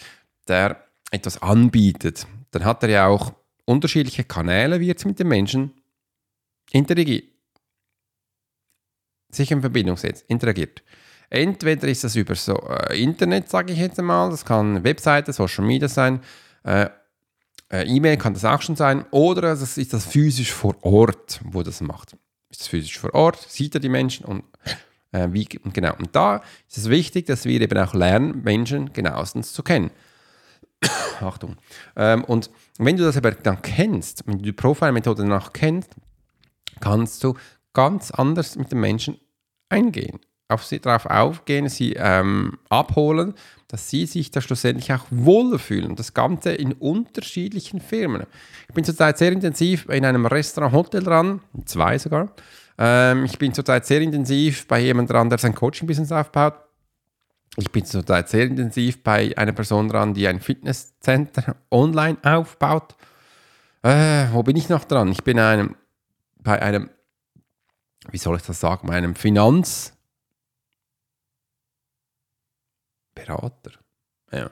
der 0.48 0.84
etwas 1.12 1.42
anbietet, 1.42 2.28
dann 2.52 2.66
hat 2.66 2.84
er 2.84 2.90
ja 2.90 3.08
auch 3.08 3.34
unterschiedliche 3.66 4.24
Kanäle, 4.24 4.80
wie 4.80 4.86
er 4.86 4.90
jetzt 4.90 5.06
mit 5.06 5.20
den 5.20 5.28
Menschen 5.28 5.72
interagiert, 6.72 7.26
sich 9.32 9.52
in 9.52 9.62
Verbindung 9.62 9.98
setzt, 9.98 10.26
interagiert. 10.30 10.84
Entweder 11.30 11.88
ist 11.88 12.04
das 12.04 12.16
über 12.16 12.36
so 12.36 12.56
äh, 12.68 13.02
Internet, 13.02 13.50
sage 13.50 13.72
ich 13.72 13.80
jetzt 13.80 13.98
einmal, 14.00 14.30
das 14.30 14.44
kann 14.44 14.84
Webseite, 14.84 15.32
Social 15.32 15.64
Media 15.64 15.88
sein, 15.88 16.20
äh, 16.64 16.90
äh, 17.72 17.84
E-Mail 17.88 18.18
kann 18.18 18.34
das 18.34 18.46
auch 18.46 18.62
schon 18.62 18.76
sein, 18.76 19.06
oder 19.12 19.42
das 19.42 19.78
ist 19.78 19.94
das 19.94 20.06
physisch 20.06 20.52
vor 20.52 20.76
Ort, 20.84 21.40
wo 21.44 21.64
das 21.64 21.82
macht. 21.82 22.18
Ist 22.50 22.62
es 22.62 22.68
physisch 22.68 23.00
vor 23.00 23.14
Ort, 23.14 23.38
sieht 23.50 23.76
er 23.76 23.80
die 23.80 23.90
Menschen 23.90 24.26
und 24.26 24.44
äh, 25.12 25.28
wie, 25.32 25.46
genau. 25.46 25.96
Und 25.98 26.16
da 26.16 26.38
ist 26.68 26.78
es 26.78 26.90
wichtig, 26.90 27.26
dass 27.26 27.46
wir 27.46 27.60
eben 27.60 27.78
auch 27.78 27.94
lernen, 27.94 28.44
Menschen 28.44 28.94
genauestens 28.94 29.54
zu 29.54 29.64
kennen. 29.64 29.92
Achtung. 31.20 31.58
Ähm, 31.96 32.24
und 32.24 32.50
wenn 32.78 32.98
du 32.98 33.04
das 33.04 33.18
aber 33.18 33.32
dann 33.32 33.62
kennst, 33.62 34.26
wenn 34.28 34.38
du 34.38 34.44
die 34.44 34.54
Profile-Methode 34.54 35.24
danach 35.24 35.54
kennst, 35.54 35.92
kannst 36.80 37.24
du 37.24 37.36
ganz 37.74 38.12
anders 38.12 38.56
mit 38.56 38.72
den 38.72 38.80
Menschen 38.80 39.20
eingehen, 39.70 40.20
auf 40.52 40.66
sie 40.66 40.80
darauf 40.80 41.06
aufgehen, 41.06 41.70
sie 41.70 41.94
ähm, 41.94 42.58
abholen, 42.70 43.34
dass 43.68 43.90
sie 43.90 44.06
sich 44.06 44.32
da 44.32 44.42
schlussendlich 44.42 44.92
auch 44.92 45.06
wohler 45.10 45.58
fühlen. 45.58 45.96
Das 45.96 46.14
Ganze 46.14 46.52
in 46.52 46.74
unterschiedlichen 46.74 47.80
Firmen. 47.80 48.24
Ich 48.68 48.74
bin 48.74 48.84
zurzeit 48.84 49.18
sehr 49.18 49.32
intensiv 49.32 49.88
in 49.90 50.06
einem 50.06 50.26
Restaurant-Hotel 50.26 51.04
dran, 51.04 51.42
zwei 51.66 51.98
sogar. 51.98 52.34
Ähm, 52.78 53.24
ich 53.26 53.38
bin 53.40 53.54
zurzeit 53.54 53.86
sehr 53.86 54.02
intensiv 54.02 54.68
bei 54.68 54.82
jemandem 54.82 55.16
dran, 55.16 55.30
der 55.30 55.38
sein 55.38 55.56
Coaching-Business 55.56 56.12
aufbaut. 56.12 56.56
Ich 57.58 57.72
bin 57.72 57.86
zurzeit 57.86 58.30
sehr 58.30 58.46
intensiv 58.46 59.04
bei 59.04 59.38
einer 59.38 59.52
Person 59.52 59.88
dran, 59.88 60.14
die 60.14 60.28
ein 60.28 60.40
Fitnesscenter 60.40 61.56
online 61.70 62.18
aufbaut. 62.24 62.96
Äh, 63.84 64.28
wo 64.32 64.44
bin 64.44 64.56
ich 64.56 64.70
noch 64.70 64.84
dran? 64.84 65.10
Ich 65.10 65.24
bin 65.24 65.40
einem, 65.40 65.76
bei 66.40 66.62
einem, 66.62 66.90
wie 68.10 68.18
soll 68.18 68.38
ich 68.38 68.44
das 68.44 68.60
sagen, 68.60 68.88
bei 68.88 68.96
einem 68.96 69.16
Finanz- 69.16 69.94
Berater. 73.14 73.72
Ja. 74.32 74.50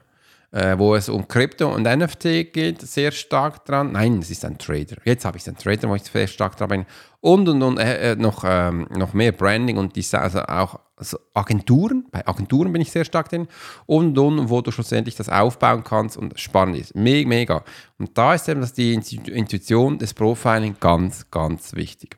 Äh, 0.51 0.79
wo 0.79 0.95
es 0.95 1.09
um 1.09 1.27
Krypto 1.27 1.71
und 1.71 1.83
NFT 1.83 2.51
geht, 2.51 2.81
sehr 2.81 3.11
stark 3.11 3.65
dran. 3.65 3.91
Nein, 3.91 4.17
es 4.17 4.31
ist 4.31 4.43
ein 4.45 4.57
Trader. 4.57 4.95
Jetzt 5.05 5.23
habe 5.23 5.37
ich 5.37 5.47
einen 5.47 5.57
Trader, 5.57 5.87
wo 5.89 5.95
ich 5.95 6.03
sehr 6.03 6.25
stark 6.25 6.57
dran 6.57 6.69
bin. 6.69 6.85
Und, 7.21 7.47
und, 7.47 7.61
und 7.61 7.77
äh, 7.77 8.13
äh, 8.13 8.15
noch, 8.15 8.43
ähm, 8.43 8.87
noch 8.89 9.13
mehr 9.13 9.31
Branding 9.31 9.77
und 9.77 9.95
Design, 9.95 10.21
also 10.21 10.41
auch 10.41 10.79
also 10.99 11.17
Agenturen. 11.33 12.05
Bei 12.11 12.27
Agenturen 12.27 12.73
bin 12.73 12.81
ich 12.81 12.91
sehr 12.91 13.05
stark 13.05 13.29
drin. 13.29 13.47
Und, 13.85 14.17
und, 14.17 14.49
wo 14.49 14.61
du 14.61 14.71
schlussendlich 14.71 15.15
das 15.15 15.29
aufbauen 15.29 15.83
kannst 15.83 16.17
und 16.17 16.37
spannend 16.39 16.77
ist. 16.77 16.95
Mega, 16.95 17.27
mega. 17.27 17.63
Und 17.97 18.17
da 18.17 18.33
ist 18.33 18.49
eben 18.49 18.61
das 18.61 18.73
die 18.73 18.93
Intuition 18.93 19.97
des 19.97 20.13
Profiling 20.13 20.75
ganz, 20.79 21.29
ganz 21.31 21.73
wichtig. 21.75 22.15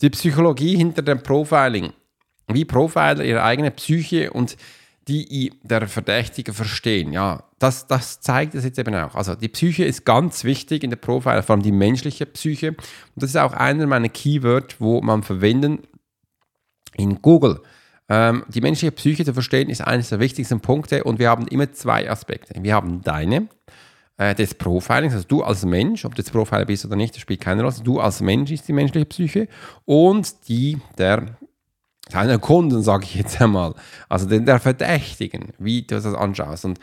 Die 0.00 0.10
Psychologie 0.10 0.76
hinter 0.76 1.02
dem 1.02 1.22
Profiling. 1.22 1.92
Wie 2.48 2.64
Profiler 2.64 3.24
ihre 3.24 3.42
eigene 3.42 3.70
Psyche 3.70 4.30
und 4.32 4.56
die 5.08 5.52
der 5.62 5.88
Verdächtige 5.88 6.52
verstehen. 6.52 7.12
Ja, 7.12 7.44
das, 7.58 7.86
das 7.86 8.20
zeigt 8.20 8.54
es 8.54 8.64
jetzt 8.64 8.78
eben 8.78 8.94
auch. 8.94 9.14
Also 9.14 9.34
die 9.34 9.48
Psyche 9.48 9.84
ist 9.84 10.04
ganz 10.04 10.44
wichtig 10.44 10.84
in 10.84 10.90
der 10.90 10.96
Profile, 10.96 11.42
vor 11.42 11.54
allem 11.54 11.62
die 11.62 11.72
menschliche 11.72 12.26
Psyche. 12.26 12.70
Und 12.70 12.78
das 13.16 13.30
ist 13.30 13.36
auch 13.36 13.52
einer 13.52 13.86
meiner 13.86 14.08
Keywords, 14.08 14.76
wo 14.78 15.00
man 15.00 15.22
verwenden 15.22 15.80
in 16.96 17.20
Google. 17.20 17.60
Ähm, 18.08 18.44
die 18.48 18.60
menschliche 18.60 18.92
Psyche 18.92 19.24
zu 19.24 19.32
verstehen 19.32 19.70
ist 19.70 19.80
eines 19.80 20.10
der 20.10 20.20
wichtigsten 20.20 20.60
Punkte 20.60 21.04
und 21.04 21.18
wir 21.18 21.30
haben 21.30 21.46
immer 21.48 21.72
zwei 21.72 22.10
Aspekte. 22.10 22.62
Wir 22.62 22.74
haben 22.74 23.00
deine, 23.02 23.48
äh, 24.18 24.34
des 24.34 24.54
Profilings, 24.54 25.14
also 25.14 25.26
du 25.26 25.42
als 25.42 25.64
Mensch, 25.64 26.04
ob 26.04 26.14
du 26.14 26.22
jetzt 26.22 26.32
Profiler 26.32 26.66
bist 26.66 26.84
oder 26.84 26.96
nicht, 26.96 27.14
das 27.14 27.22
spielt 27.22 27.40
keine 27.40 27.62
Rolle. 27.62 27.72
Also 27.72 27.82
du 27.82 28.00
als 28.00 28.20
Mensch 28.20 28.50
ist 28.50 28.68
die 28.68 28.72
menschliche 28.72 29.06
Psyche 29.06 29.48
und 29.84 30.48
die 30.48 30.78
der 30.98 31.38
seiner 32.08 32.38
Kunden, 32.38 32.82
sage 32.82 33.04
ich 33.04 33.14
jetzt 33.14 33.40
einmal, 33.40 33.74
also 34.08 34.26
der 34.26 34.60
Verdächtigen, 34.60 35.52
wie 35.58 35.82
du 35.82 35.94
das 35.94 36.06
anschaust. 36.06 36.64
Und 36.64 36.78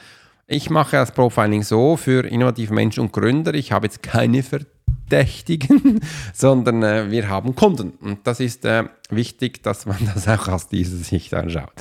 ich 0.48 0.70
mache 0.70 0.96
das 0.96 1.12
Profiling 1.12 1.64
so 1.64 1.96
für 1.96 2.26
innovative 2.26 2.74
Menschen 2.74 3.02
und 3.02 3.14
Gründer. 3.14 3.54
Ich 3.54 3.72
habe 3.72 3.86
jetzt 3.86 4.02
keine 4.02 4.42
Verdächtigen, 4.44 6.02
sondern 6.34 6.82
äh, 6.82 7.12
wir 7.12 7.30
haben 7.30 7.56
Kunden. 7.56 7.92
Und 8.02 8.26
das 8.26 8.40
ist 8.40 8.66
äh, 8.66 8.86
wichtig, 9.10 9.62
dass 9.62 9.86
man 9.86 9.98
das 10.14 10.28
auch 10.28 10.48
aus 10.48 10.68
dieser 10.68 10.98
Sicht 10.98 11.34
anschaut. 11.34 11.72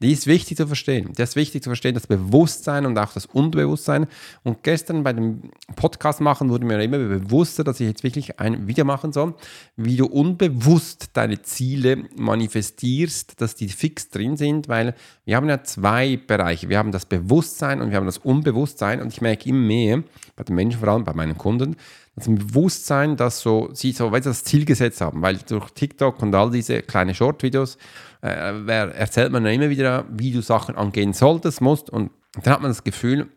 Die 0.00 0.12
ist 0.12 0.28
wichtig 0.28 0.56
zu 0.56 0.66
verstehen. 0.66 1.10
Das 1.16 1.30
ist 1.30 1.36
wichtig 1.36 1.62
zu 1.62 1.70
verstehen, 1.70 1.94
das 1.94 2.06
Bewusstsein 2.06 2.86
und 2.86 2.96
auch 2.98 3.12
das 3.12 3.26
Unbewusstsein. 3.26 4.06
Und 4.44 4.62
gestern 4.62 5.02
bei 5.02 5.12
dem 5.12 5.50
Podcast 5.74 6.20
machen 6.20 6.50
wurde 6.50 6.64
mir 6.64 6.80
immer 6.80 6.98
bewusster, 6.98 7.64
dass 7.64 7.80
ich 7.80 7.88
jetzt 7.88 8.04
wirklich 8.04 8.38
ein 8.38 8.68
Video 8.68 8.84
machen 8.84 9.12
soll, 9.12 9.34
wie 9.76 9.96
du 9.96 10.06
unbewusst 10.06 11.10
deine 11.14 11.42
Ziele 11.42 12.04
manifestierst, 12.14 13.40
dass 13.40 13.56
die 13.56 13.68
fix 13.68 14.08
drin 14.10 14.36
sind, 14.36 14.68
weil 14.68 14.94
wir 15.24 15.34
haben 15.34 15.48
ja 15.48 15.64
zwei 15.64 16.16
Bereiche. 16.16 16.68
Wir 16.68 16.78
haben 16.78 16.92
das 16.92 17.04
Bewusstsein 17.04 17.80
und 17.80 17.90
wir 17.90 17.96
haben 17.96 18.06
das 18.06 18.18
Unbewusstsein. 18.18 19.00
Und 19.00 19.12
ich 19.12 19.20
merke 19.20 19.48
immer 19.48 19.58
mehr, 19.58 20.04
bei 20.36 20.44
den 20.44 20.54
Menschen, 20.54 20.78
vor 20.78 20.90
allem 20.90 21.04
bei 21.04 21.12
meinen 21.12 21.36
Kunden, 21.36 21.74
das 22.18 22.28
Bewusstsein, 22.28 23.16
dass 23.16 23.40
so, 23.40 23.70
sie 23.72 23.92
so 23.92 24.12
sie 24.12 24.20
das 24.20 24.44
Ziel 24.44 24.64
gesetzt 24.64 25.00
haben, 25.00 25.22
weil 25.22 25.38
durch 25.38 25.70
TikTok 25.70 26.22
und 26.22 26.34
all 26.34 26.50
diese 26.50 26.82
kleinen 26.82 27.14
Short-Videos 27.14 27.78
äh, 28.22 28.66
erzählt 28.90 29.32
man 29.32 29.44
ja 29.44 29.52
immer 29.52 29.70
wieder, 29.70 30.04
wie 30.10 30.32
du 30.32 30.42
Sachen 30.42 30.76
angehen 30.76 31.12
solltest, 31.12 31.60
musst 31.60 31.90
und 31.90 32.10
dann 32.42 32.54
hat 32.54 32.60
man 32.60 32.70
das 32.70 32.84
Gefühl, 32.84 33.28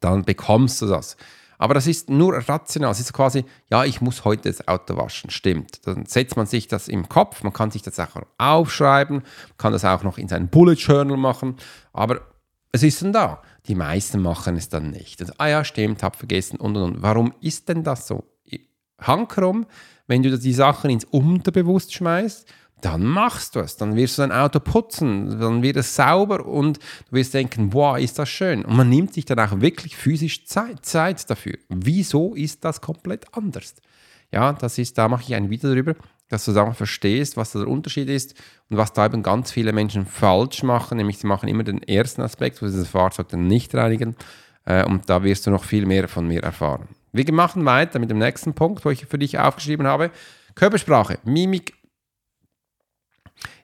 dann 0.00 0.24
bekommst 0.24 0.82
du 0.82 0.86
das. 0.86 1.16
Aber 1.58 1.74
das 1.74 1.86
ist 1.86 2.10
nur 2.10 2.34
rational. 2.48 2.90
Es 2.90 3.00
ist 3.00 3.12
quasi, 3.12 3.44
ja, 3.70 3.84
ich 3.84 4.00
muss 4.00 4.24
heute 4.24 4.50
das 4.50 4.66
Auto 4.68 4.96
waschen. 4.96 5.30
Stimmt. 5.30 5.86
Dann 5.86 6.04
setzt 6.06 6.36
man 6.36 6.46
sich 6.46 6.68
das 6.68 6.88
im 6.88 7.08
Kopf. 7.08 7.42
Man 7.42 7.52
kann 7.52 7.70
sich 7.70 7.82
das 7.82 7.98
auch 7.98 8.22
aufschreiben. 8.38 9.16
Man 9.18 9.56
kann 9.56 9.72
das 9.72 9.84
auch 9.84 10.02
noch 10.02 10.18
in 10.18 10.28
seinen 10.28 10.48
Bullet 10.48 10.74
Journal 10.74 11.16
machen. 11.16 11.56
Aber 11.92 12.20
es 12.72 12.82
ist 12.82 13.00
dann 13.02 13.12
da. 13.12 13.42
Die 13.68 13.74
meisten 13.74 14.22
machen 14.22 14.56
es 14.56 14.68
dann 14.68 14.90
nicht. 14.90 15.20
Also, 15.20 15.32
ah 15.38 15.48
ja, 15.48 15.64
stimmt, 15.64 16.02
hab 16.02 16.16
vergessen 16.16 16.58
und 16.58 16.76
und 16.76 16.82
und. 16.82 17.02
Warum 17.02 17.34
ist 17.40 17.68
denn 17.68 17.82
das 17.82 18.06
so? 18.06 18.24
Hankerum, 18.98 19.66
wenn 20.06 20.22
du 20.22 20.38
die 20.38 20.52
Sachen 20.52 20.90
ins 20.90 21.04
Unterbewusst 21.04 21.92
schmeißt, 21.92 22.46
dann 22.80 23.04
machst 23.04 23.54
du 23.54 23.60
es. 23.60 23.76
Dann 23.76 23.96
wirst 23.96 24.18
du 24.18 24.22
dein 24.22 24.32
Auto 24.32 24.60
putzen, 24.60 25.40
dann 25.40 25.62
wird 25.62 25.76
es 25.76 25.96
sauber 25.96 26.46
und 26.46 26.78
du 26.78 27.16
wirst 27.16 27.34
denken, 27.34 27.72
wow, 27.72 27.98
ist 27.98 28.18
das 28.18 28.28
schön. 28.28 28.64
Und 28.64 28.76
man 28.76 28.88
nimmt 28.88 29.14
sich 29.14 29.24
dann 29.24 29.38
auch 29.40 29.60
wirklich 29.60 29.96
physisch 29.96 30.46
Zeit, 30.46 30.84
Zeit 30.84 31.28
dafür. 31.28 31.58
Wieso 31.68 32.34
ist 32.34 32.64
das 32.64 32.80
komplett 32.80 33.26
anders? 33.34 33.74
Ja, 34.32 34.52
das 34.52 34.78
ist, 34.78 34.98
da 34.98 35.08
mache 35.08 35.22
ich 35.22 35.34
ein 35.34 35.50
Video 35.50 35.70
darüber 35.70 35.94
dass 36.28 36.44
du 36.44 36.52
dann 36.52 36.74
verstehst, 36.74 37.36
was 37.36 37.52
der 37.52 37.68
Unterschied 37.68 38.08
ist 38.08 38.34
und 38.68 38.76
was 38.76 38.92
da 38.92 39.06
eben 39.06 39.22
ganz 39.22 39.52
viele 39.52 39.72
Menschen 39.72 40.06
falsch 40.06 40.62
machen, 40.62 40.96
nämlich 40.96 41.18
sie 41.18 41.26
machen 41.26 41.48
immer 41.48 41.62
den 41.62 41.82
ersten 41.82 42.22
Aspekt, 42.22 42.60
wo 42.62 42.66
sie 42.66 42.78
das 42.78 42.88
Fahrzeug 42.88 43.28
dann 43.28 43.46
nicht 43.46 43.74
reinigen 43.74 44.16
äh, 44.64 44.84
und 44.84 45.08
da 45.08 45.22
wirst 45.22 45.46
du 45.46 45.50
noch 45.50 45.64
viel 45.64 45.86
mehr 45.86 46.08
von 46.08 46.26
mir 46.26 46.42
erfahren. 46.42 46.88
Wir 47.12 47.32
machen 47.32 47.64
weiter 47.64 47.98
mit 47.98 48.10
dem 48.10 48.18
nächsten 48.18 48.54
Punkt, 48.54 48.84
wo 48.84 48.90
ich 48.90 49.06
für 49.06 49.18
dich 49.18 49.38
aufgeschrieben 49.38 49.86
habe. 49.86 50.10
Körpersprache, 50.54 51.18
Mimik, 51.24 51.74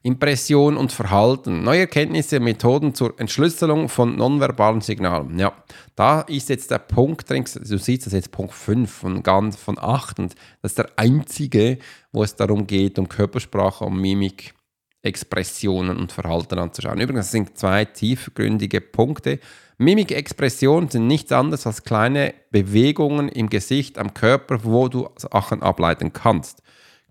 Impression 0.02 0.76
und 0.76 0.90
Verhalten. 0.90 1.62
Neue 1.62 1.80
Erkenntnisse, 1.80 2.40
Methoden 2.40 2.94
zur 2.94 3.18
Entschlüsselung 3.20 3.88
von 3.88 4.16
nonverbalen 4.16 4.80
Signalen. 4.80 5.38
Ja, 5.38 5.52
da 5.94 6.22
ist 6.22 6.48
jetzt 6.48 6.70
der 6.72 6.78
Punkt 6.78 7.30
drin, 7.30 7.44
du 7.44 7.78
siehst 7.78 8.06
das 8.06 8.12
jetzt 8.12 8.32
Punkt 8.32 8.52
5 8.52 8.90
von, 8.90 9.22
ganz, 9.22 9.56
von 9.56 9.78
8 9.78 10.18
und 10.18 10.34
das 10.60 10.72
ist 10.72 10.78
der 10.78 10.90
einzige, 10.96 11.78
wo 12.10 12.24
es 12.24 12.34
darum 12.34 12.66
geht, 12.66 12.98
um 12.98 13.08
Körpersprache, 13.08 13.84
um 13.84 14.00
Mimik, 14.00 14.54
Expressionen 15.02 15.96
und 15.96 16.12
Verhalten 16.12 16.58
anzuschauen. 16.58 17.00
Übrigens, 17.00 17.30
sind 17.30 17.56
zwei 17.58 17.84
tiefgründige 17.84 18.80
Punkte. 18.80 19.40
Mimik, 19.78 20.12
Expressionen 20.12 20.88
sind 20.90 21.06
nichts 21.06 21.32
anderes 21.32 21.66
als 21.66 21.82
kleine 21.82 22.34
Bewegungen 22.50 23.28
im 23.28 23.50
Gesicht, 23.50 23.98
am 23.98 24.14
Körper, 24.14 24.64
wo 24.64 24.88
du 24.88 25.08
Sachen 25.16 25.62
ableiten 25.62 26.12
kannst. 26.12 26.62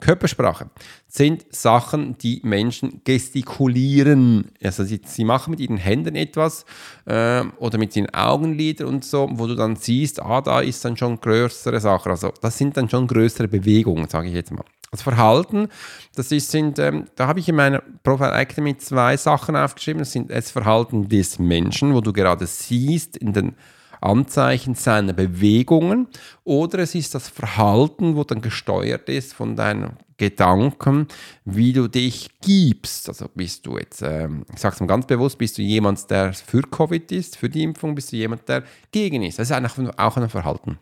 Körpersprache 0.01 0.69
sind 1.07 1.45
Sachen, 1.53 2.17
die 2.17 2.41
Menschen 2.43 3.01
gestikulieren. 3.05 4.51
Also 4.61 4.83
sie, 4.83 4.99
sie 5.05 5.23
machen 5.23 5.51
mit 5.51 5.61
ihren 5.61 5.77
Händen 5.77 6.15
etwas 6.15 6.65
äh, 7.05 7.43
oder 7.57 7.77
mit 7.77 7.95
ihren 7.95 8.13
Augenlidern 8.13 8.87
und 8.87 9.05
so, 9.05 9.29
wo 9.31 9.47
du 9.47 9.55
dann 9.55 9.77
siehst, 9.77 10.21
ah, 10.21 10.41
da 10.41 10.59
ist 10.59 10.83
dann 10.83 10.97
schon 10.97 11.21
größere 11.21 11.79
Sachen. 11.79 12.11
Also 12.11 12.33
das 12.41 12.57
sind 12.57 12.75
dann 12.75 12.89
schon 12.89 13.07
größere 13.07 13.47
Bewegungen, 13.47 14.09
sage 14.09 14.27
ich 14.27 14.33
jetzt 14.33 14.51
mal. 14.51 14.65
Das 14.91 15.03
Verhalten, 15.03 15.69
das 16.15 16.33
ist, 16.33 16.51
sind, 16.51 16.77
ähm, 16.77 17.05
da 17.15 17.27
habe 17.27 17.39
ich 17.39 17.47
in 17.47 17.55
meiner 17.55 17.81
Profile 18.03 18.33
Academy 18.33 18.77
zwei 18.77 19.15
Sachen 19.15 19.55
aufgeschrieben. 19.55 19.99
Das 19.99 20.11
sind 20.11 20.29
das 20.29 20.51
Verhalten 20.51 21.07
des 21.07 21.39
Menschen, 21.39 21.93
wo 21.93 22.01
du 22.01 22.11
gerade 22.11 22.45
siehst 22.45 23.15
in 23.15 23.31
den 23.31 23.55
Anzeichen 24.01 24.75
seiner 24.75 25.13
Bewegungen 25.13 26.07
oder 26.43 26.79
es 26.79 26.95
ist 26.95 27.13
das 27.15 27.29
Verhalten, 27.29 28.15
wo 28.15 28.23
dann 28.23 28.41
gesteuert 28.41 29.07
ist 29.09 29.33
von 29.33 29.55
deinen 29.55 29.97
Gedanken, 30.17 31.07
wie 31.45 31.71
du 31.73 31.87
dich 31.87 32.29
gibst. 32.41 33.07
Also 33.09 33.27
bist 33.33 33.65
du 33.65 33.77
jetzt, 33.77 34.01
ähm, 34.01 34.45
ich 34.53 34.59
sage 34.59 34.75
es 34.75 34.79
mal 34.79 34.87
ganz 34.87 35.05
bewusst, 35.05 35.37
bist 35.37 35.57
du 35.57 35.61
jemand, 35.61 36.09
der 36.09 36.33
für 36.33 36.61
Covid 36.61 37.11
ist, 37.11 37.37
für 37.37 37.49
die 37.49 37.63
Impfung, 37.63 37.95
bist 37.95 38.11
du 38.11 38.17
jemand, 38.17 38.49
der 38.49 38.63
gegen 38.91 39.23
ist. 39.23 39.39
Das 39.39 39.49
ist 39.49 39.55
einfach 39.55 39.77
auch 39.97 40.17
ein 40.17 40.29
Verhalten, 40.29 40.79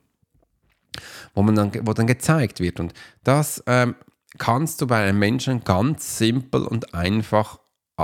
wo, 1.35 1.41
man 1.41 1.55
dann, 1.55 1.71
wo 1.85 1.93
dann 1.93 2.07
gezeigt 2.07 2.61
wird. 2.61 2.79
Und 2.79 2.93
das 3.23 3.63
ähm, 3.67 3.95
kannst 4.37 4.81
du 4.81 4.87
bei 4.87 5.03
einem 5.03 5.19
Menschen 5.19 5.63
ganz 5.63 6.17
simpel 6.17 6.63
und 6.63 6.93
einfach 6.93 7.59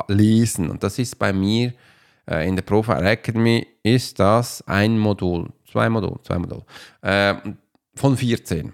lesen. 0.07 0.69
Und 0.69 0.83
das 0.83 0.99
ist 0.99 1.19
bei 1.19 1.31
mir 1.31 1.73
äh, 2.29 2.47
in 2.47 2.55
der 2.55 2.63
Profile 2.63 3.09
Academy 3.09 3.65
ist 3.85 4.19
das 4.19 4.63
ein 4.67 4.97
Modul, 4.97 5.49
zwei 5.71 5.89
Modul, 5.89 6.17
zwei 6.23 6.39
Modul 6.39 6.63
äh, 7.01 7.35
von 7.93 8.17
14 8.17 8.73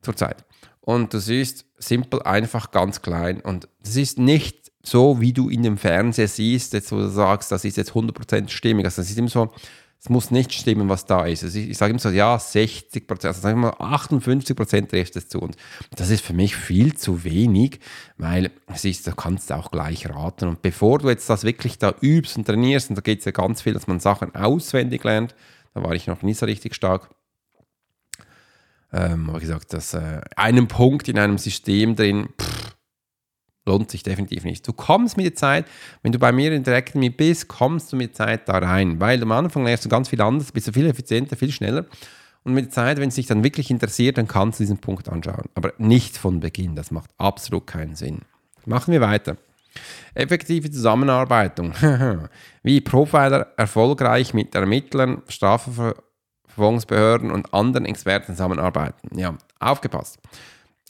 zurzeit. 0.00 0.44
Und 0.80 1.12
das 1.12 1.28
ist 1.28 1.66
simpel, 1.76 2.22
einfach, 2.22 2.70
ganz 2.70 3.02
klein. 3.02 3.40
Und 3.40 3.68
das 3.82 3.96
ist 3.96 4.18
nicht 4.18 4.72
so, 4.82 5.20
wie 5.20 5.34
du 5.34 5.50
in 5.50 5.62
dem 5.62 5.76
Fernseher 5.76 6.28
siehst, 6.28 6.72
jetzt 6.72 6.90
wo 6.90 6.96
du 6.96 7.08
sagst, 7.08 7.52
das 7.52 7.66
ist 7.66 7.76
jetzt 7.76 7.92
100% 7.92 8.48
stimmig. 8.48 8.86
Also 8.86 9.02
das 9.02 9.10
ist 9.10 9.18
immer 9.18 9.28
so, 9.28 9.52
es 9.98 10.08
muss 10.10 10.30
nicht 10.30 10.52
stimmen, 10.52 10.88
was 10.88 11.04
da 11.06 11.24
ist. 11.26 11.42
Also 11.42 11.58
ich, 11.58 11.70
ich 11.70 11.78
sage 11.78 11.90
immer 11.90 11.98
so, 11.98 12.10
ja, 12.10 12.38
60 12.38 13.06
Prozent, 13.06 13.28
also 13.28 13.40
sagen 13.40 13.60
wir 13.60 13.74
mal 13.78 13.92
58 13.94 14.54
Prozent 14.54 14.90
trifft 14.90 15.16
es 15.16 15.28
zu. 15.28 15.40
Und 15.40 15.56
das 15.96 16.10
ist 16.10 16.24
für 16.24 16.34
mich 16.34 16.54
viel 16.54 16.94
zu 16.94 17.24
wenig, 17.24 17.80
weil 18.16 18.50
es 18.66 18.84
ist, 18.84 19.06
du 19.06 19.14
kannst 19.14 19.50
auch 19.52 19.70
gleich 19.70 20.08
raten. 20.08 20.48
Und 20.48 20.62
bevor 20.62 20.98
du 20.98 21.08
jetzt 21.08 21.28
das 21.28 21.44
wirklich 21.44 21.78
da 21.78 21.94
übst 22.00 22.36
und 22.36 22.46
trainierst, 22.46 22.90
und 22.90 22.96
da 22.96 23.02
geht 23.02 23.20
es 23.20 23.24
ja 23.24 23.32
ganz 23.32 23.62
viel, 23.62 23.72
dass 23.72 23.86
man 23.86 23.98
Sachen 23.98 24.34
auswendig 24.34 25.02
lernt, 25.02 25.34
da 25.74 25.82
war 25.82 25.94
ich 25.94 26.06
noch 26.06 26.22
nie 26.22 26.34
so 26.34 26.46
richtig 26.46 26.74
stark. 26.74 27.10
Ähm, 28.92 29.28
aber 29.28 29.40
gesagt, 29.40 29.72
dass 29.72 29.94
äh, 29.94 30.20
einen 30.36 30.68
Punkt 30.68 31.08
in 31.08 31.18
einem 31.18 31.38
System 31.38 31.96
drin, 31.96 32.28
pff, 32.40 32.65
lohnt 33.66 33.90
sich 33.90 34.02
definitiv 34.02 34.44
nicht. 34.44 34.66
Du 34.66 34.72
kommst 34.72 35.16
mit 35.16 35.26
der 35.26 35.34
Zeit, 35.34 35.66
wenn 36.02 36.12
du 36.12 36.18
bei 36.18 36.32
mir 36.32 36.52
in 36.52 36.62
der 36.62 36.76
Academy 36.76 37.10
bist, 37.10 37.48
kommst 37.48 37.92
du 37.92 37.96
mit 37.96 38.10
der 38.10 38.26
Zeit 38.26 38.48
da 38.48 38.58
rein, 38.58 39.00
weil 39.00 39.22
am 39.22 39.32
Anfang 39.32 39.64
lernst 39.64 39.84
du 39.84 39.88
ganz 39.88 40.08
viel 40.08 40.20
anders, 40.20 40.52
bist 40.52 40.68
du 40.68 40.72
viel 40.72 40.86
effizienter, 40.86 41.36
viel 41.36 41.52
schneller. 41.52 41.86
Und 42.44 42.54
mit 42.54 42.66
der 42.66 42.72
Zeit, 42.72 43.00
wenn 43.00 43.08
es 43.08 43.16
dich 43.16 43.26
dann 43.26 43.42
wirklich 43.42 43.72
interessiert, 43.72 44.18
dann 44.18 44.28
kannst 44.28 44.60
du 44.60 44.62
diesen 44.62 44.78
Punkt 44.78 45.08
anschauen. 45.08 45.46
Aber 45.54 45.72
nicht 45.78 46.16
von 46.16 46.38
Beginn, 46.38 46.76
das 46.76 46.92
macht 46.92 47.10
absolut 47.18 47.66
keinen 47.66 47.96
Sinn. 47.96 48.20
Machen 48.64 48.92
wir 48.92 49.00
weiter. 49.00 49.36
Effektive 50.14 50.70
Zusammenarbeitung. 50.70 51.72
Wie 52.62 52.80
Profiler 52.80 53.48
erfolgreich 53.56 54.32
mit 54.32 54.54
Ermittlern, 54.54 55.22
Strafverfolgungsbehörden 55.28 57.32
und 57.32 57.52
anderen 57.52 57.84
Experten 57.84 58.32
zusammenarbeiten. 58.32 59.18
Ja, 59.18 59.36
aufgepasst. 59.58 60.20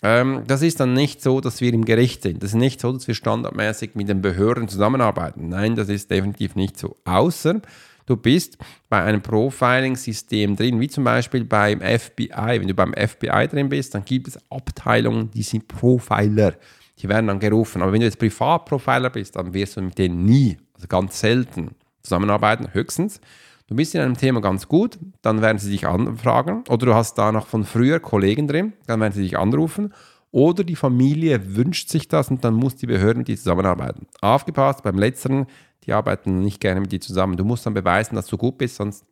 Ähm, 0.02 0.42
das 0.46 0.62
ist 0.62 0.80
dann 0.80 0.92
nicht 0.92 1.22
so, 1.22 1.40
dass 1.40 1.61
wir 1.61 1.72
im 1.72 1.85
Gericht 1.85 2.22
sind. 2.22 2.42
Das 2.42 2.50
ist 2.50 2.56
nicht 2.56 2.80
so, 2.80 2.92
dass 2.92 3.09
wir 3.09 3.14
standardmäßig 3.14 3.94
mit 3.94 4.09
den 4.09 4.20
Behörden 4.20 4.68
zusammenarbeiten. 4.68 5.48
Nein, 5.48 5.74
das 5.74 5.88
ist 5.88 6.11
definitiv 6.11 6.54
nicht 6.54 6.78
so. 6.78 6.96
Außer 7.04 7.61
du 8.04 8.16
bist 8.16 8.59
bei 8.88 9.02
einem 9.02 9.22
Profiling-System 9.22 10.56
drin, 10.56 10.80
wie 10.80 10.88
zum 10.88 11.04
Beispiel 11.04 11.44
beim 11.44 11.80
FBI. 11.80 12.61
Wenn 12.61 12.68
du 12.68 12.74
beim 12.74 12.92
FBI 12.92 13.48
drin 13.48 13.68
bist, 13.68 13.94
dann 13.94 14.04
gibt 14.04 14.28
es 14.28 14.38
Abteilungen, 14.50 15.30
die 15.30 15.42
sind 15.42 15.66
Profiler. 15.66 16.54
Die 16.98 17.09
werden 17.09 17.26
dann 17.26 17.40
gerufen. 17.40 17.82
Aber 17.82 17.92
wenn 17.92 18.00
du 18.00 18.06
jetzt 18.06 18.18
Privatprofiler 18.18 19.11
bist, 19.11 19.37
dann 19.37 19.52
wirst 19.54 19.76
du 19.76 19.82
mit 19.82 19.98
denen 19.98 20.24
nie, 20.24 20.59
also 20.74 20.87
ganz 20.88 21.20
selten 21.20 21.74
zusammenarbeiten, 22.02 22.72
höchstens 22.72 23.20
Du 23.68 23.74
bist 23.74 23.94
in 23.94 24.00
einem 24.00 24.16
Thema 24.16 24.40
ganz 24.40 24.68
gut, 24.68 24.98
dann 25.22 25.42
werden 25.42 25.59
sie 25.59 25.70
dich 25.70 25.88
anfragen. 25.88 26.62
Oder 26.68 26.87
du 26.87 26.94
hast 26.94 27.14
da 27.14 27.33
noch 27.33 27.48
von 27.48 27.64
früher 27.64 27.98
Kollegen 27.98 28.46
drin, 28.46 28.74
dann 28.87 29.00
werden 29.00 29.12
sie 29.12 29.22
dich 29.22 29.37
anrufen. 29.37 29.92
Oder 30.31 30.62
die 30.62 30.76
Familie 30.76 31.57
wünscht 31.57 31.88
sich 31.88 32.07
das 32.07 32.31
und 32.31 32.44
dann 32.44 32.55
muss 32.55 32.76
die 32.76 32.87
Behörde 32.87 33.18
mit 33.18 33.29
dir 33.29 33.37
zusammenarbeiten. 33.37 34.07
Aufgepasst, 34.20 34.83
beim 34.85 34.98
letzteren, 34.98 35.46
die 35.85 35.92
arbeiten 35.92 36.40
nicht 36.40 36.61
gerne 36.61 36.81
mit 36.81 36.92
dir 36.92 37.00
zusammen. 37.00 37.37
Du 37.37 37.44
musst 37.44 37.66
dann 37.66 37.74
beweisen, 37.74 38.14
dass 38.14 38.26
du 38.26 38.37
gut 38.37 38.59
bist, 38.59 38.76
sonst 38.76 39.05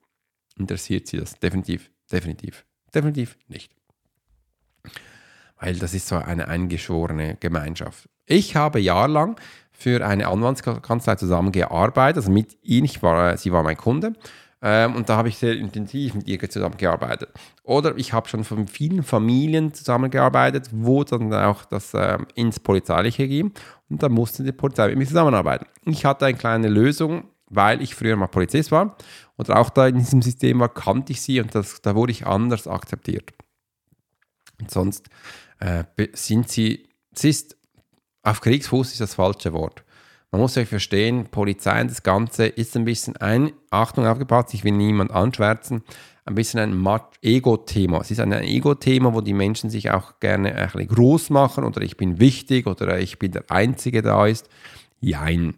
interessiert 0.56 1.08
sie 1.08 1.16
das 1.16 1.38
definitiv, 1.40 1.90
definitiv, 2.12 2.64
definitiv 2.94 3.36
nicht. 3.48 3.72
Weil 5.58 5.76
das 5.76 5.94
ist 5.94 6.06
so 6.06 6.16
eine 6.16 6.46
eingeschworene 6.46 7.36
Gemeinschaft. 7.40 8.08
Ich 8.26 8.54
habe 8.54 8.78
jahrelang 8.78 9.36
für 9.72 10.06
eine 10.06 10.28
Anwaltskanzlei 10.28 11.16
zusammengearbeitet, 11.16 12.18
also 12.18 12.30
mit 12.30 12.56
ihnen, 12.62 12.84
ich 12.84 13.02
war, 13.02 13.36
sie 13.36 13.50
war 13.50 13.62
mein 13.62 13.76
Kunde 13.76 14.12
ähm, 14.66 14.96
und 14.96 15.10
da 15.10 15.18
habe 15.18 15.28
ich 15.28 15.36
sehr 15.36 15.58
intensiv 15.58 16.14
mit 16.14 16.26
ihr 16.26 16.40
zusammengearbeitet. 16.48 17.28
Oder 17.64 17.98
ich 17.98 18.14
habe 18.14 18.30
schon 18.30 18.44
von 18.44 18.66
vielen 18.66 19.02
Familien 19.02 19.74
zusammengearbeitet, 19.74 20.70
wo 20.72 21.04
dann 21.04 21.30
auch 21.34 21.66
das 21.66 21.92
ähm, 21.92 22.26
ins 22.34 22.60
Polizeiliche 22.60 23.28
ging. 23.28 23.52
Und 23.90 24.02
da 24.02 24.08
musste 24.08 24.42
die 24.42 24.52
Polizei 24.52 24.88
mit 24.88 24.96
mir 24.96 25.06
zusammenarbeiten. 25.06 25.66
Ich 25.84 26.06
hatte 26.06 26.24
eine 26.24 26.38
kleine 26.38 26.68
Lösung, 26.68 27.24
weil 27.50 27.82
ich 27.82 27.94
früher 27.94 28.16
mal 28.16 28.28
Polizist 28.28 28.72
war. 28.72 28.96
Und 29.36 29.50
auch 29.50 29.68
da 29.68 29.86
in 29.86 29.98
diesem 29.98 30.22
System 30.22 30.60
war, 30.60 30.72
kannte 30.72 31.12
ich 31.12 31.20
sie 31.20 31.40
und 31.40 31.54
das, 31.54 31.82
da 31.82 31.94
wurde 31.94 32.12
ich 32.12 32.26
anders 32.26 32.66
akzeptiert. 32.66 33.34
Und 34.58 34.70
sonst 34.70 35.10
äh, 35.60 35.84
sind 36.14 36.48
sie, 36.48 36.88
es 37.14 37.24
ist, 37.24 37.58
auf 38.22 38.40
Kriegsfuß 38.40 38.92
ist 38.92 39.02
das 39.02 39.14
falsche 39.14 39.52
Wort. 39.52 39.84
Man 40.34 40.40
muss 40.40 40.56
euch 40.56 40.68
verstehen, 40.68 41.28
Polizei 41.30 41.80
und 41.80 41.92
das 41.92 42.02
Ganze 42.02 42.46
ist 42.46 42.76
ein 42.76 42.84
bisschen 42.84 43.16
ein, 43.18 43.52
Achtung, 43.70 44.04
aufgepasst, 44.04 44.52
ich 44.52 44.64
will 44.64 44.72
niemand 44.72 45.12
anschwärzen, 45.12 45.84
ein 46.24 46.34
bisschen 46.34 46.58
ein 46.58 47.00
Ego-Thema. 47.22 48.00
Es 48.00 48.10
ist 48.10 48.18
ein 48.18 48.32
Ego-Thema, 48.32 49.14
wo 49.14 49.20
die 49.20 49.32
Menschen 49.32 49.70
sich 49.70 49.92
auch 49.92 50.18
gerne 50.18 50.56
ein 50.56 50.70
bisschen 50.72 50.88
groß 50.88 51.30
machen 51.30 51.62
oder 51.62 51.82
ich 51.82 51.96
bin 51.96 52.18
wichtig 52.18 52.66
oder 52.66 52.98
ich 52.98 53.20
bin 53.20 53.30
der 53.30 53.44
Einzige, 53.48 54.02
der 54.02 54.10
da 54.10 54.26
ist. 54.26 54.48
Jein. 54.98 55.54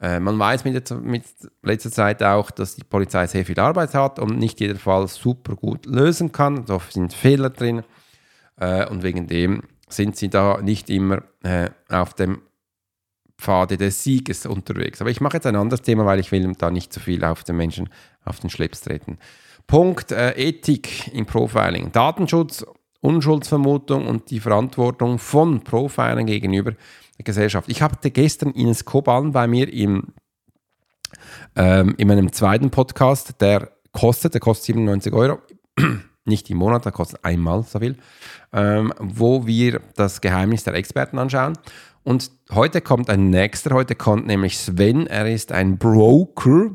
Äh, 0.00 0.18
man 0.18 0.36
weiß 0.36 0.64
mit, 0.64 0.90
der, 0.90 0.96
mit 0.96 1.22
letzter 1.62 1.92
Zeit 1.92 2.20
auch, 2.20 2.50
dass 2.50 2.74
die 2.74 2.82
Polizei 2.82 3.24
sehr 3.28 3.44
viel 3.44 3.60
Arbeit 3.60 3.94
hat 3.94 4.18
und 4.18 4.36
nicht 4.36 4.58
jeder 4.58 4.80
Fall 4.80 5.06
super 5.06 5.54
gut 5.54 5.86
lösen 5.86 6.32
kann. 6.32 6.64
Da 6.64 6.80
sind 6.90 7.12
Fehler 7.12 7.50
drin 7.50 7.84
äh, 8.56 8.84
und 8.84 9.04
wegen 9.04 9.28
dem 9.28 9.62
sind 9.88 10.16
sie 10.16 10.28
da 10.28 10.60
nicht 10.60 10.90
immer 10.90 11.22
äh, 11.44 11.70
auf 11.88 12.14
dem 12.14 12.40
Pfade 13.38 13.76
des 13.76 14.02
Sieges 14.02 14.46
unterwegs. 14.46 15.00
Aber 15.00 15.10
ich 15.10 15.20
mache 15.20 15.36
jetzt 15.36 15.46
ein 15.46 15.56
anderes 15.56 15.82
Thema, 15.82 16.04
weil 16.04 16.18
ich 16.18 16.32
will 16.32 16.52
da 16.58 16.70
nicht 16.70 16.92
zu 16.92 17.00
viel 17.00 17.24
auf 17.24 17.44
den 17.44 17.56
Menschen 17.56 17.88
auf 18.24 18.40
den 18.40 18.50
Schlips 18.50 18.80
treten. 18.80 19.18
Punkt 19.66 20.12
äh, 20.12 20.32
Ethik 20.32 21.12
im 21.14 21.26
Profiling. 21.26 21.92
Datenschutz, 21.92 22.64
Unschuldsvermutung 23.00 24.06
und 24.06 24.30
die 24.30 24.40
Verantwortung 24.40 25.18
von 25.18 25.62
Profiling 25.62 26.26
gegenüber 26.26 26.72
der 27.18 27.24
Gesellschaft. 27.24 27.68
Ich 27.68 27.82
hatte 27.82 28.10
gestern 28.10 28.52
Ines 28.52 28.84
Koban 28.84 29.32
bei 29.32 29.46
mir 29.46 29.72
im, 29.72 30.14
ähm, 31.54 31.94
in 31.96 32.08
meinem 32.08 32.32
zweiten 32.32 32.70
Podcast, 32.70 33.40
der 33.40 33.70
kostet, 33.92 34.34
der 34.34 34.40
kostet 34.40 34.66
97 34.66 35.12
Euro, 35.12 35.38
nicht 36.24 36.50
im 36.50 36.58
Monat, 36.58 36.84
der 36.84 36.92
kostet 36.92 37.24
einmal 37.24 37.62
so 37.62 37.78
viel, 37.78 37.96
ähm, 38.52 38.92
wo 38.98 39.46
wir 39.46 39.80
das 39.96 40.20
Geheimnis 40.20 40.64
der 40.64 40.74
Experten 40.74 41.18
anschauen. 41.18 41.54
Und 42.02 42.30
heute 42.50 42.80
kommt 42.80 43.10
ein 43.10 43.30
nächster, 43.30 43.70
heute 43.74 43.94
kommt 43.94 44.26
nämlich 44.26 44.58
Sven, 44.58 45.06
er 45.06 45.30
ist 45.30 45.52
ein 45.52 45.78
Broker. 45.78 46.70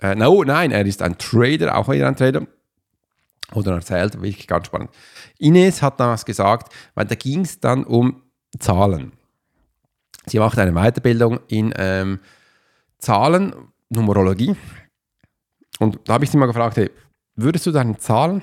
Äh, 0.00 0.14
no, 0.14 0.44
nein, 0.44 0.70
er 0.70 0.84
ist 0.84 1.02
ein 1.02 1.16
Trader, 1.18 1.76
auch 1.76 1.88
wieder 1.88 2.08
ein 2.08 2.16
Trader. 2.16 2.46
Oder 3.52 3.74
erzählt, 3.74 4.20
wirklich 4.20 4.46
ganz 4.46 4.66
spannend. 4.66 4.90
Ines 5.38 5.82
hat 5.82 6.00
damals 6.00 6.24
gesagt, 6.24 6.72
weil 6.94 7.06
da 7.06 7.14
ging 7.14 7.40
es 7.40 7.60
dann 7.60 7.84
um 7.84 8.22
Zahlen. 8.58 9.12
Sie 10.26 10.38
macht 10.38 10.58
eine 10.58 10.72
Weiterbildung 10.72 11.40
in 11.48 11.72
ähm, 11.76 12.20
Zahlen, 12.98 13.54
Numerologie. 13.90 14.56
Und 15.78 16.00
da 16.04 16.14
habe 16.14 16.24
ich 16.24 16.30
sie 16.30 16.36
mal 16.36 16.46
gefragt, 16.46 16.76
hey, 16.76 16.90
würdest 17.36 17.66
du 17.66 17.70
deine 17.70 17.98
Zahlen 17.98 18.42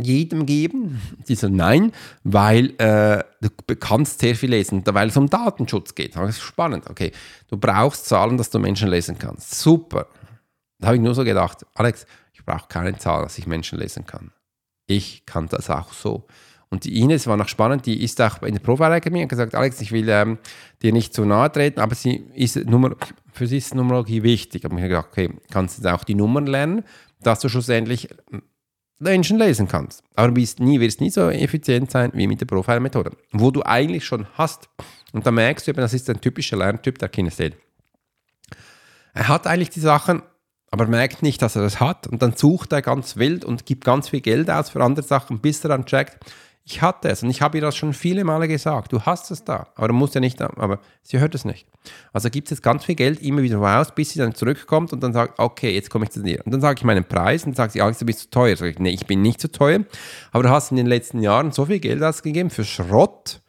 jedem 0.00 0.46
geben? 0.46 1.00
Sie 1.24 1.34
so, 1.34 1.48
nein, 1.48 1.92
weil 2.24 2.74
äh, 2.78 3.22
du 3.40 3.76
kannst 3.76 4.20
sehr 4.20 4.34
viel 4.34 4.50
lesen, 4.50 4.82
weil 4.86 5.08
es 5.08 5.16
um 5.16 5.28
Datenschutz 5.28 5.94
geht. 5.94 6.16
Das 6.16 6.30
ist 6.30 6.40
spannend. 6.40 6.88
Okay, 6.88 7.12
du 7.48 7.56
brauchst 7.56 8.06
Zahlen, 8.06 8.36
dass 8.36 8.50
du 8.50 8.58
Menschen 8.58 8.88
lesen 8.88 9.18
kannst. 9.18 9.58
Super. 9.60 10.06
Da 10.78 10.88
habe 10.88 10.96
ich 10.96 11.02
nur 11.02 11.14
so 11.14 11.24
gedacht, 11.24 11.66
Alex, 11.74 12.06
ich 12.32 12.44
brauche 12.44 12.68
keine 12.68 12.96
Zahlen, 12.96 13.24
dass 13.24 13.38
ich 13.38 13.46
Menschen 13.46 13.78
lesen 13.78 14.06
kann. 14.06 14.32
Ich 14.86 15.26
kann 15.26 15.48
das 15.48 15.70
auch 15.70 15.92
so. 15.92 16.26
Und 16.70 16.84
die 16.84 17.00
Ines 17.00 17.26
war 17.26 17.36
noch 17.36 17.48
spannend, 17.48 17.86
die 17.86 18.02
ist 18.02 18.20
auch 18.20 18.42
in 18.42 18.54
der 18.54 18.60
Profile 18.60 18.94
Academy 18.94 19.22
und 19.22 19.28
gesagt, 19.28 19.54
Alex, 19.54 19.80
ich 19.80 19.90
will 19.90 20.08
ähm, 20.08 20.38
dir 20.82 20.92
nicht 20.92 21.14
zu 21.14 21.24
nahe 21.24 21.50
treten, 21.50 21.80
aber 21.80 21.94
sie 21.94 22.26
ist 22.34 22.56
Nummer, 22.56 22.94
für 23.32 23.46
sie 23.46 23.56
ist 23.56 23.74
Numerologie 23.74 24.22
wichtig. 24.22 24.64
Ich 24.64 24.70
habe 24.70 24.80
gedacht, 24.80 25.08
okay, 25.10 25.30
kannst 25.50 25.82
du 25.82 25.94
auch 25.94 26.04
die 26.04 26.14
Nummern 26.14 26.46
lernen, 26.46 26.84
dass 27.20 27.40
du 27.40 27.48
schlussendlich 27.48 28.08
Menschen 28.98 29.38
lesen 29.38 29.68
kannst. 29.68 30.02
Aber 30.14 30.34
wirst 30.34 30.60
nie, 30.60 30.80
wirst 30.80 31.00
nie 31.00 31.10
so 31.10 31.28
effizient 31.30 31.90
sein 31.90 32.10
wie 32.14 32.26
mit 32.26 32.40
der 32.40 32.46
Profile-Methode, 32.46 33.12
wo 33.32 33.50
du 33.50 33.62
eigentlich 33.62 34.04
schon 34.04 34.26
hast. 34.34 34.68
Und 35.12 35.26
da 35.26 35.30
merkst 35.30 35.66
du 35.66 35.70
eben, 35.70 35.80
das 35.80 35.94
ist 35.94 36.10
ein 36.10 36.20
typischer 36.20 36.56
Lerntyp 36.56 36.98
der 36.98 37.08
Kinesthesie. 37.08 37.56
Er 39.14 39.28
hat 39.28 39.46
eigentlich 39.46 39.70
die 39.70 39.80
Sachen, 39.80 40.22
aber 40.70 40.86
merkt 40.86 41.22
nicht, 41.22 41.40
dass 41.42 41.56
er 41.56 41.62
das 41.62 41.80
hat. 41.80 42.06
Und 42.06 42.22
dann 42.22 42.36
sucht 42.36 42.72
er 42.72 42.82
ganz 42.82 43.16
wild 43.16 43.44
und 43.44 43.66
gibt 43.66 43.84
ganz 43.84 44.08
viel 44.08 44.20
Geld 44.20 44.50
aus 44.50 44.70
für 44.70 44.82
andere 44.82 45.06
Sachen, 45.06 45.40
bis 45.40 45.64
er 45.64 45.70
dann 45.70 45.86
checkt, 45.86 46.18
ich 46.70 46.82
hatte 46.82 47.08
es 47.08 47.22
und 47.22 47.30
ich 47.30 47.40
habe 47.40 47.56
ihr 47.56 47.62
das 47.62 47.76
schon 47.76 47.94
viele 47.94 48.24
Male 48.24 48.46
gesagt. 48.46 48.92
Du 48.92 49.00
hast 49.00 49.30
es 49.30 49.42
da, 49.42 49.68
aber 49.74 49.88
du 49.88 49.94
musst 49.94 50.14
ja 50.14 50.20
nicht, 50.20 50.40
aber 50.42 50.80
sie 51.02 51.18
hört 51.18 51.34
es 51.34 51.46
nicht. 51.46 51.66
Also 52.12 52.28
gibt 52.28 52.48
es 52.48 52.50
jetzt 52.50 52.62
ganz 52.62 52.84
viel 52.84 52.94
Geld 52.94 53.22
immer 53.22 53.40
wieder 53.40 53.56
raus, 53.56 53.94
bis 53.94 54.10
sie 54.10 54.18
dann 54.18 54.34
zurückkommt 54.34 54.92
und 54.92 55.02
dann 55.02 55.14
sagt, 55.14 55.38
okay, 55.38 55.74
jetzt 55.74 55.88
komme 55.88 56.04
ich 56.04 56.10
zu 56.10 56.22
dir. 56.22 56.42
Und 56.44 56.52
dann 56.52 56.60
sage 56.60 56.78
ich 56.78 56.84
meinen 56.84 57.04
Preis 57.04 57.44
und 57.44 57.56
sagt 57.56 57.72
sie, 57.72 57.80
Alex, 57.80 58.00
du 58.00 58.04
bist 58.04 58.20
zu 58.20 58.30
teuer. 58.30 58.54
Sag 58.54 58.66
ich, 58.66 58.78
nee, 58.78 58.90
ich 58.90 59.06
bin 59.06 59.22
nicht 59.22 59.40
zu 59.40 59.50
teuer, 59.50 59.80
aber 60.30 60.42
du 60.42 60.50
hast 60.50 60.70
in 60.70 60.76
den 60.76 60.86
letzten 60.86 61.22
Jahren 61.22 61.52
so 61.52 61.64
viel 61.64 61.78
Geld 61.78 62.02
ausgegeben 62.02 62.50
für 62.50 62.64
Schrott 62.64 63.40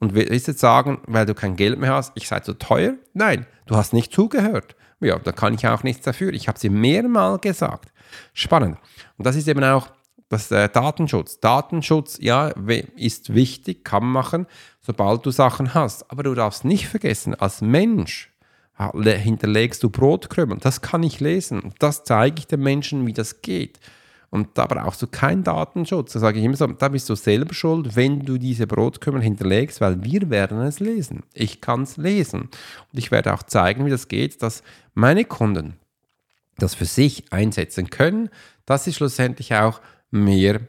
und 0.00 0.16
willst 0.16 0.48
jetzt 0.48 0.58
sagen, 0.58 1.00
weil 1.06 1.26
du 1.26 1.34
kein 1.34 1.54
Geld 1.54 1.78
mehr 1.78 1.94
hast, 1.94 2.10
ich 2.16 2.26
sei 2.26 2.40
zu 2.40 2.54
teuer? 2.54 2.94
Nein, 3.12 3.46
du 3.66 3.76
hast 3.76 3.92
nicht 3.92 4.12
zugehört. 4.12 4.74
Ja, 4.98 5.16
da 5.20 5.30
kann 5.30 5.54
ich 5.54 5.66
auch 5.68 5.84
nichts 5.84 6.04
dafür. 6.04 6.32
Ich 6.32 6.48
habe 6.48 6.58
sie 6.58 6.70
mehrmal 6.70 7.38
gesagt. 7.38 7.92
Spannend. 8.32 8.78
Und 9.16 9.26
das 9.26 9.36
ist 9.36 9.46
eben 9.46 9.62
auch 9.62 9.88
das 10.34 10.50
äh, 10.50 10.68
Datenschutz. 10.68 11.40
Datenschutz, 11.40 12.18
ja, 12.20 12.48
ist 12.96 13.34
wichtig, 13.34 13.84
kann 13.84 14.04
machen, 14.04 14.46
sobald 14.80 15.24
du 15.24 15.30
Sachen 15.30 15.74
hast. 15.74 16.10
Aber 16.10 16.22
du 16.22 16.34
darfst 16.34 16.64
nicht 16.64 16.88
vergessen, 16.88 17.34
als 17.34 17.60
Mensch 17.60 18.30
hinterlegst 18.76 19.82
du 19.82 19.90
Brotkrümel. 19.90 20.58
Das 20.58 20.80
kann 20.80 21.04
ich 21.04 21.20
lesen. 21.20 21.72
Das 21.78 22.02
zeige 22.02 22.40
ich 22.40 22.46
den 22.48 22.60
Menschen, 22.60 23.06
wie 23.06 23.12
das 23.12 23.40
geht. 23.40 23.78
Und 24.30 24.58
da 24.58 24.66
brauchst 24.66 25.00
du 25.00 25.06
keinen 25.06 25.44
Datenschutz. 25.44 26.12
Da 26.12 26.18
sage 26.18 26.40
ich 26.40 26.44
immer 26.44 26.56
so, 26.56 26.66
da 26.66 26.88
bist 26.88 27.08
du 27.08 27.14
selber 27.14 27.54
schuld, 27.54 27.94
wenn 27.94 28.18
du 28.20 28.36
diese 28.36 28.66
Brotkümmel 28.66 29.22
hinterlegst, 29.22 29.80
weil 29.80 30.02
wir 30.02 30.28
werden 30.28 30.60
es 30.62 30.80
lesen. 30.80 31.22
Ich 31.34 31.60
kann 31.60 31.82
es 31.82 31.96
lesen. 31.96 32.40
Und 32.40 32.98
ich 32.98 33.12
werde 33.12 33.32
auch 33.32 33.44
zeigen, 33.44 33.86
wie 33.86 33.90
das 33.90 34.08
geht, 34.08 34.42
dass 34.42 34.64
meine 34.94 35.24
Kunden 35.24 35.74
das 36.58 36.74
für 36.74 36.84
sich 36.84 37.32
einsetzen 37.32 37.90
können, 37.90 38.28
dass 38.66 38.84
sie 38.84 38.92
schlussendlich 38.92 39.54
auch 39.54 39.80
mehr 40.14 40.60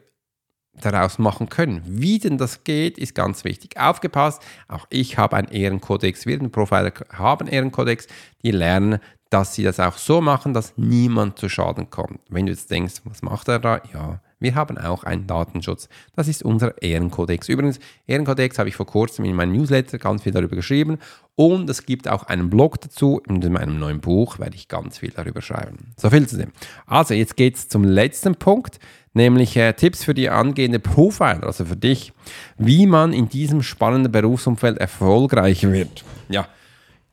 daraus 0.82 1.20
machen 1.20 1.48
können. 1.48 1.82
Wie 1.86 2.20
denn 2.20 2.38
das 2.38 2.66
geht, 2.66 2.98
ist 2.98 3.16
ganz 3.16 3.46
wichtig. 3.46 3.80
Aufgepasst, 3.80 4.42
auch 4.68 4.86
ich 4.90 5.18
habe 5.18 5.38
einen 5.38 5.48
Ehrenkodex, 5.48 6.26
wir 6.26 6.38
den 6.38 6.52
Profiler 6.52 6.92
haben 7.14 7.48
Ehrenkodex, 7.48 8.08
die 8.44 8.52
lernen 8.52 9.00
dass 9.30 9.56
sie 9.56 9.64
das 9.64 9.80
auch 9.80 9.98
so 9.98 10.22
machen, 10.22 10.54
dass 10.54 10.78
niemand 10.78 11.40
zu 11.40 11.50
Schaden 11.50 11.90
kommt. 11.90 12.20
Wenn 12.30 12.46
du 12.46 12.54
jetzt 12.54 12.72
denkst, 12.72 13.02
was 13.04 13.22
macht 13.22 13.50
er 13.50 13.60
da? 13.60 13.82
Ja, 13.94 14.22
wir 14.40 14.56
haben 14.56 14.78
auch 14.78 15.04
einen 15.04 15.28
Datenschutz. 15.28 15.90
Das 16.16 16.28
ist 16.28 16.44
unser 16.44 16.82
Ehrenkodex. 16.82 17.50
Übrigens, 17.50 17.80
Ehrenkodex 18.08 18.60
habe 18.60 18.70
ich 18.70 18.76
vor 18.76 18.86
kurzem 18.86 19.26
in 19.26 19.36
meinem 19.36 19.54
Newsletter 19.54 19.98
ganz 19.98 20.24
viel 20.24 20.32
darüber 20.32 20.56
geschrieben 20.56 21.00
und 21.36 21.70
es 21.70 21.86
gibt 21.86 22.08
auch 22.08 22.24
einen 22.24 22.50
Blog 22.50 22.80
dazu. 22.80 23.22
In 23.28 23.40
meinem 23.52 23.80
neuen 23.80 24.00
Buch 24.00 24.40
werde 24.40 24.56
ich 24.56 24.68
ganz 24.68 25.00
viel 25.00 25.12
darüber 25.12 25.42
schreiben. 25.42 25.94
So 25.98 26.10
viel 26.10 26.28
zu 26.28 26.38
dem. 26.38 26.52
Also, 26.86 27.14
jetzt 27.14 27.36
geht 27.36 27.56
es 27.56 27.68
zum 27.68 27.84
letzten 27.84 28.36
Punkt, 28.36 28.80
nämlich 29.16 29.56
äh, 29.58 29.74
Tipps 29.74 30.04
für 30.04 30.14
die 30.14 30.30
angehende 30.30 30.80
Profiler, 30.80 31.44
also 31.44 31.66
für 31.66 31.76
dich, 31.76 32.14
wie 32.58 32.86
man 32.86 33.14
in 33.14 33.30
diesem 33.30 33.64
spannenden 33.64 34.12
Berufsumfeld 34.12 34.78
erfolgreich 34.78 35.64
wird. 35.64 36.04
Ja, 36.30 36.48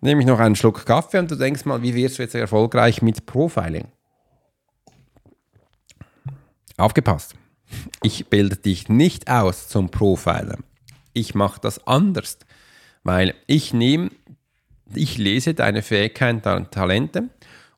nehme 0.01 0.21
ich 0.21 0.27
noch 0.27 0.41
einen 0.41 0.57
Schluck 0.57 0.85
Kaffee 0.85 1.19
und 1.19 1.31
du 1.31 1.37
denkst 1.37 1.65
mal, 1.65 1.81
wie 1.83 1.95
wirst 1.95 2.19
du 2.19 2.23
jetzt 2.23 2.35
erfolgreich 2.35 3.01
mit 3.01 3.25
Profiling? 3.25 3.87
Aufgepasst. 6.77 7.35
Ich 8.03 8.27
bilde 8.27 8.57
dich 8.57 8.88
nicht 8.88 9.31
aus 9.31 9.69
zum 9.69 9.91
Profiler. 9.91 10.59
Ich 11.12 11.35
mache 11.35 11.61
das 11.61 11.87
anders, 11.87 12.38
weil 13.05 13.35
ich 13.47 13.73
nehme, 13.73 14.11
ich 14.95 15.19
lese 15.19 15.55
deine 15.55 15.83
Fähigkeiten 15.83 16.49
und 16.49 16.73
Talente 16.73 17.29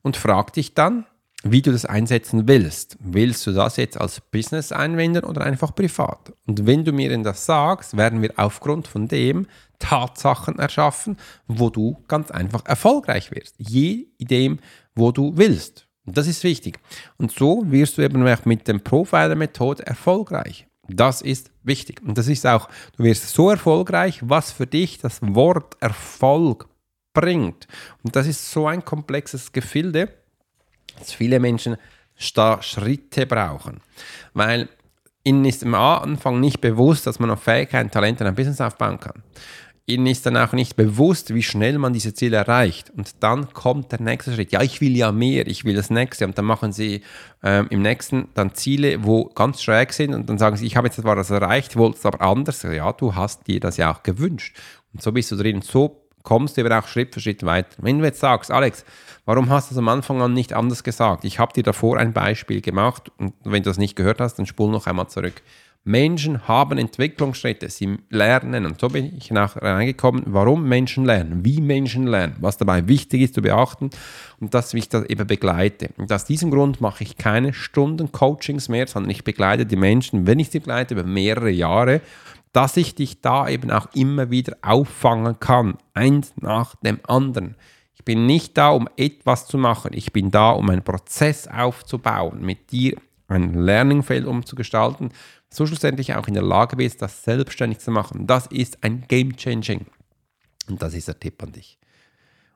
und 0.02 0.16
frage 0.16 0.52
dich 0.52 0.74
dann, 0.74 1.06
wie 1.44 1.62
du 1.62 1.70
das 1.70 1.84
einsetzen 1.84 2.48
willst. 2.48 2.96
Willst 3.00 3.46
du 3.46 3.52
das 3.52 3.76
jetzt 3.76 4.00
als 4.00 4.20
Business 4.20 4.72
einwenden 4.72 5.24
oder 5.24 5.42
einfach 5.42 5.74
privat? 5.74 6.32
Und 6.46 6.66
wenn 6.66 6.84
du 6.84 6.92
mir 6.92 7.10
denn 7.10 7.22
das 7.22 7.44
sagst, 7.46 7.96
werden 7.96 8.22
wir 8.22 8.32
aufgrund 8.36 8.88
von 8.88 9.06
dem 9.06 9.46
Tatsachen 9.78 10.58
erschaffen, 10.58 11.18
wo 11.46 11.68
du 11.68 12.02
ganz 12.08 12.30
einfach 12.30 12.64
erfolgreich 12.64 13.30
wirst. 13.30 13.54
Je 13.58 14.06
dem, 14.18 14.58
wo 14.94 15.12
du 15.12 15.36
willst. 15.36 15.86
Und 16.06 16.16
das 16.16 16.26
ist 16.26 16.44
wichtig. 16.44 16.80
Und 17.18 17.30
so 17.30 17.70
wirst 17.70 17.98
du 17.98 18.02
eben 18.02 18.26
auch 18.26 18.44
mit 18.46 18.66
der 18.66 18.78
Profiler-Methode 18.78 19.86
erfolgreich. 19.86 20.66
Das 20.88 21.22
ist 21.22 21.50
wichtig. 21.62 22.02
Und 22.02 22.18
das 22.18 22.28
ist 22.28 22.46
auch, 22.46 22.68
du 22.96 23.04
wirst 23.04 23.28
so 23.28 23.50
erfolgreich, 23.50 24.20
was 24.22 24.50
für 24.50 24.66
dich 24.66 24.98
das 24.98 25.20
Wort 25.22 25.76
Erfolg 25.80 26.68
bringt. 27.12 27.68
Und 28.02 28.16
das 28.16 28.26
ist 28.26 28.50
so 28.50 28.66
ein 28.66 28.84
komplexes 28.84 29.52
Gefilde, 29.52 30.08
dass 30.98 31.12
viele 31.12 31.40
Menschen 31.40 31.76
da 32.34 32.62
Schritte 32.62 33.26
brauchen. 33.26 33.80
Weil 34.32 34.68
ihnen 35.24 35.44
ist 35.44 35.64
am 35.64 35.74
Anfang 35.74 36.40
nicht 36.40 36.60
bewusst, 36.60 37.06
dass 37.06 37.18
man 37.18 37.30
auf 37.30 37.42
Fähigkeiten, 37.42 37.90
Talente 37.90 38.26
ein 38.26 38.34
Business 38.34 38.60
aufbauen 38.60 39.00
kann 39.00 39.22
ihnen 39.86 40.06
ist 40.06 40.24
dann 40.24 40.36
auch 40.36 40.52
nicht 40.52 40.76
bewusst, 40.76 41.34
wie 41.34 41.42
schnell 41.42 41.78
man 41.78 41.92
diese 41.92 42.14
Ziele 42.14 42.38
erreicht. 42.38 42.90
Und 42.96 43.22
dann 43.22 43.52
kommt 43.52 43.92
der 43.92 44.00
nächste 44.00 44.32
Schritt. 44.32 44.52
Ja, 44.52 44.62
ich 44.62 44.80
will 44.80 44.96
ja 44.96 45.12
mehr, 45.12 45.46
ich 45.46 45.64
will 45.64 45.74
das 45.74 45.90
nächste. 45.90 46.24
Und 46.24 46.38
dann 46.38 46.46
machen 46.46 46.72
sie 46.72 47.02
ähm, 47.42 47.66
im 47.70 47.82
nächsten 47.82 48.28
dann 48.34 48.54
Ziele, 48.54 49.04
wo 49.04 49.26
ganz 49.26 49.62
schräg 49.62 49.92
sind. 49.92 50.14
Und 50.14 50.28
dann 50.28 50.38
sagen 50.38 50.56
sie, 50.56 50.66
ich 50.66 50.76
habe 50.76 50.86
jetzt 50.86 51.00
zwar 51.00 51.16
das 51.16 51.30
erreicht, 51.30 51.76
wollte 51.76 51.98
es 51.98 52.06
aber 52.06 52.22
anders. 52.22 52.62
Ja, 52.62 52.92
du 52.92 53.14
hast 53.14 53.46
dir 53.46 53.60
das 53.60 53.76
ja 53.76 53.92
auch 53.92 54.02
gewünscht. 54.02 54.56
Und 54.94 55.02
so 55.02 55.12
bist 55.12 55.30
du 55.32 55.36
drin. 55.36 55.60
So 55.60 56.03
kommst 56.24 56.56
du 56.56 56.62
eben 56.62 56.72
auch 56.72 56.88
Schritt 56.88 57.14
für 57.14 57.20
Schritt 57.20 57.44
weiter. 57.44 57.76
Wenn 57.78 58.00
du 58.00 58.04
jetzt 58.04 58.18
sagst, 58.18 58.50
Alex, 58.50 58.84
warum 59.26 59.50
hast 59.50 59.70
du 59.70 59.74
es 59.74 59.78
am 59.78 59.88
Anfang 59.88 60.20
an 60.20 60.32
nicht 60.32 60.52
anders 60.52 60.82
gesagt? 60.82 61.24
Ich 61.24 61.38
habe 61.38 61.52
dir 61.52 61.62
davor 61.62 61.98
ein 61.98 62.12
Beispiel 62.12 62.60
gemacht. 62.60 63.12
Und 63.18 63.34
wenn 63.44 63.62
du 63.62 63.70
das 63.70 63.78
nicht 63.78 63.94
gehört 63.94 64.20
hast, 64.20 64.34
dann 64.38 64.46
spul 64.46 64.70
noch 64.72 64.86
einmal 64.86 65.08
zurück. 65.08 65.42
Menschen 65.86 66.48
haben 66.48 66.78
Entwicklungsschritte, 66.78 67.68
sie 67.68 67.98
lernen. 68.08 68.64
Und 68.64 68.80
so 68.80 68.88
bin 68.88 69.14
ich 69.18 69.30
nach 69.30 69.60
reingekommen, 69.60 70.22
warum 70.28 70.66
Menschen 70.66 71.04
lernen, 71.04 71.44
wie 71.44 71.60
Menschen 71.60 72.06
lernen, 72.06 72.36
was 72.40 72.56
dabei 72.56 72.88
wichtig 72.88 73.20
ist 73.20 73.34
zu 73.34 73.42
beachten 73.42 73.90
und 74.40 74.54
dass 74.54 74.72
ich 74.72 74.88
das 74.88 75.04
eben 75.04 75.26
begleite. 75.26 75.90
Und 75.98 76.10
aus 76.10 76.24
diesem 76.24 76.50
Grund 76.50 76.80
mache 76.80 77.04
ich 77.04 77.18
keine 77.18 77.52
Stunden-Coachings 77.52 78.70
mehr, 78.70 78.86
sondern 78.86 79.10
ich 79.10 79.24
begleite 79.24 79.66
die 79.66 79.76
Menschen, 79.76 80.26
wenn 80.26 80.38
ich 80.38 80.48
sie 80.48 80.60
begleite, 80.60 80.94
über 80.94 81.04
mehrere 81.04 81.50
Jahre, 81.50 82.00
dass 82.54 82.76
ich 82.76 82.94
dich 82.94 83.20
da 83.20 83.48
eben 83.48 83.70
auch 83.70 83.88
immer 83.94 84.30
wieder 84.30 84.56
auffangen 84.62 85.38
kann, 85.40 85.76
eins 85.92 86.32
nach 86.40 86.76
dem 86.76 87.00
anderen. 87.06 87.56
Ich 87.94 88.04
bin 88.04 88.26
nicht 88.26 88.56
da, 88.56 88.70
um 88.70 88.88
etwas 88.96 89.46
zu 89.46 89.58
machen. 89.58 89.90
Ich 89.92 90.12
bin 90.12 90.30
da, 90.30 90.52
um 90.52 90.70
einen 90.70 90.84
Prozess 90.84 91.48
aufzubauen, 91.48 92.40
mit 92.42 92.70
dir 92.70 92.96
ein 93.26 93.54
Learningfeld 93.54 94.24
umzugestalten, 94.24 95.10
so 95.50 95.66
schlussendlich 95.66 96.14
auch 96.14 96.28
in 96.28 96.34
der 96.34 96.42
Lage 96.44 96.76
bist, 96.76 97.02
das 97.02 97.24
selbstständig 97.24 97.80
zu 97.80 97.90
machen. 97.90 98.26
Das 98.26 98.46
ist 98.46 98.84
ein 98.84 99.04
Game 99.08 99.36
Changing. 99.36 99.86
Und 100.68 100.80
das 100.80 100.94
ist 100.94 101.08
der 101.08 101.18
Tipp 101.18 101.42
an 101.42 101.52
dich. 101.52 101.78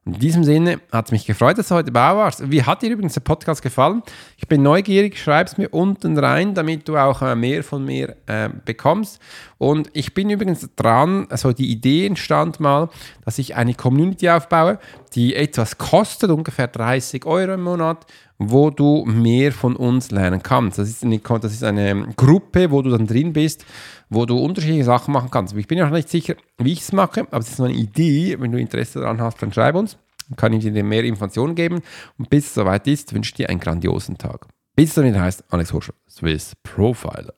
In 0.09 0.19
diesem 0.19 0.43
Sinne 0.43 0.81
hat 0.91 1.05
es 1.05 1.13
mich 1.13 1.27
gefreut, 1.27 1.59
dass 1.59 1.69
du 1.69 1.75
heute 1.75 1.93
bei 1.93 2.17
warst. 2.17 2.51
Wie 2.51 2.63
hat 2.63 2.81
dir 2.81 2.89
übrigens 2.89 3.13
der 3.13 3.21
Podcast 3.21 3.61
gefallen? 3.61 4.03
Ich 4.39 4.49
bin 4.49 4.63
neugierig, 4.63 5.19
schreib 5.19 5.49
es 5.49 5.59
mir 5.59 5.69
unten 5.69 6.17
rein, 6.19 6.55
damit 6.55 6.89
du 6.89 6.97
auch 6.97 7.21
äh, 7.21 7.35
mehr 7.35 7.63
von 7.63 7.85
mir 7.85 8.17
äh, 8.25 8.49
bekommst. 8.65 9.21
Und 9.59 9.91
ich 9.93 10.15
bin 10.15 10.31
übrigens 10.31 10.67
dran, 10.77 11.27
also 11.29 11.53
die 11.53 11.71
Idee 11.71 12.07
entstand 12.07 12.59
mal, 12.59 12.89
dass 13.27 13.39
ich 13.39 13.55
eine 13.55 13.75
Community 13.75 14.31
aufbaue, 14.31 14.79
die 15.11 15.35
etwas 15.35 15.79
kostet, 15.79 16.31
ungefähr 16.31 16.69
30 16.69 17.27
Euro 17.27 17.55
im 17.55 17.63
Monat 17.63 18.07
wo 18.39 18.71
du 18.71 19.05
mehr 19.05 19.53
von 19.53 19.77
uns 19.77 20.11
lernen 20.11 20.43
kannst. 20.43 20.79
Das 20.79 20.89
ist 20.89 21.05
eine, 21.05 21.19
das 21.19 21.53
ist 21.53 21.65
eine 21.65 22.09
Gruppe, 22.17 22.71
wo 22.71 22.83
du 22.83 22.91
dann 22.91 23.07
drin 23.07 23.33
bist, 23.33 23.65
wo 24.09 24.27
du 24.27 24.39
unterschiedliche 24.39 24.85
Sachen 24.85 25.13
machen 25.13 25.31
kannst. 25.31 25.57
Ich 25.57 25.67
bin 25.67 25.79
noch 25.79 25.91
nicht 25.91 26.09
sicher, 26.09 26.35
wie 26.57 26.73
ich 26.73 26.81
es 26.81 26.93
mache, 26.93 27.23
aber 27.23 27.41
es 27.41 27.51
ist 27.51 27.61
eine 27.61 27.75
Idee. 27.75 28.37
Wenn 28.39 28.53
du 28.53 28.59
Interesse 28.59 29.01
daran 29.01 29.21
hast, 29.21 29.43
dann 29.43 29.53
schreib 29.53 29.75
uns. 29.75 29.97
Dann 30.29 30.37
kann 30.37 30.53
ich 30.53 30.63
dir 30.63 30.85
mehr 30.85 31.05
Informationen 31.05 31.55
geben. 31.55 31.83
Und 32.17 32.31
bis 32.31 32.47
es 32.47 32.55
soweit 32.55 32.87
ist, 32.87 33.13
wünsche 33.13 33.31
ich 33.31 33.35
dir 33.35 33.51
einen 33.51 33.61
grandiosen 33.61 34.17
Tag. 34.19 34.47
Bis 34.77 34.97
wieder 34.97 35.21
heißt, 35.21 35.45
Alex 35.49 35.73
Horscher, 35.73 35.95
Swiss 36.09 36.55
Profiler. 36.63 37.38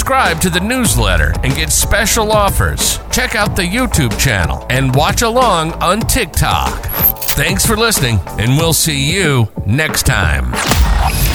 subscribe 0.00 0.40
to 0.40 0.48
the 0.48 0.60
newsletter 0.60 1.34
and 1.44 1.54
get 1.54 1.70
special 1.70 2.32
offers. 2.32 2.98
Check 3.10 3.34
out 3.34 3.54
the 3.54 3.62
YouTube 3.62 4.18
channel 4.18 4.64
and 4.70 4.94
watch 4.94 5.20
along 5.20 5.72
on 5.74 6.00
TikTok. 6.00 6.86
Thanks 7.36 7.66
for 7.66 7.76
listening, 7.76 8.18
and 8.38 8.56
we'll 8.56 8.72
see 8.72 9.12
you 9.12 9.52
next 9.66 10.06
time. 10.06 11.29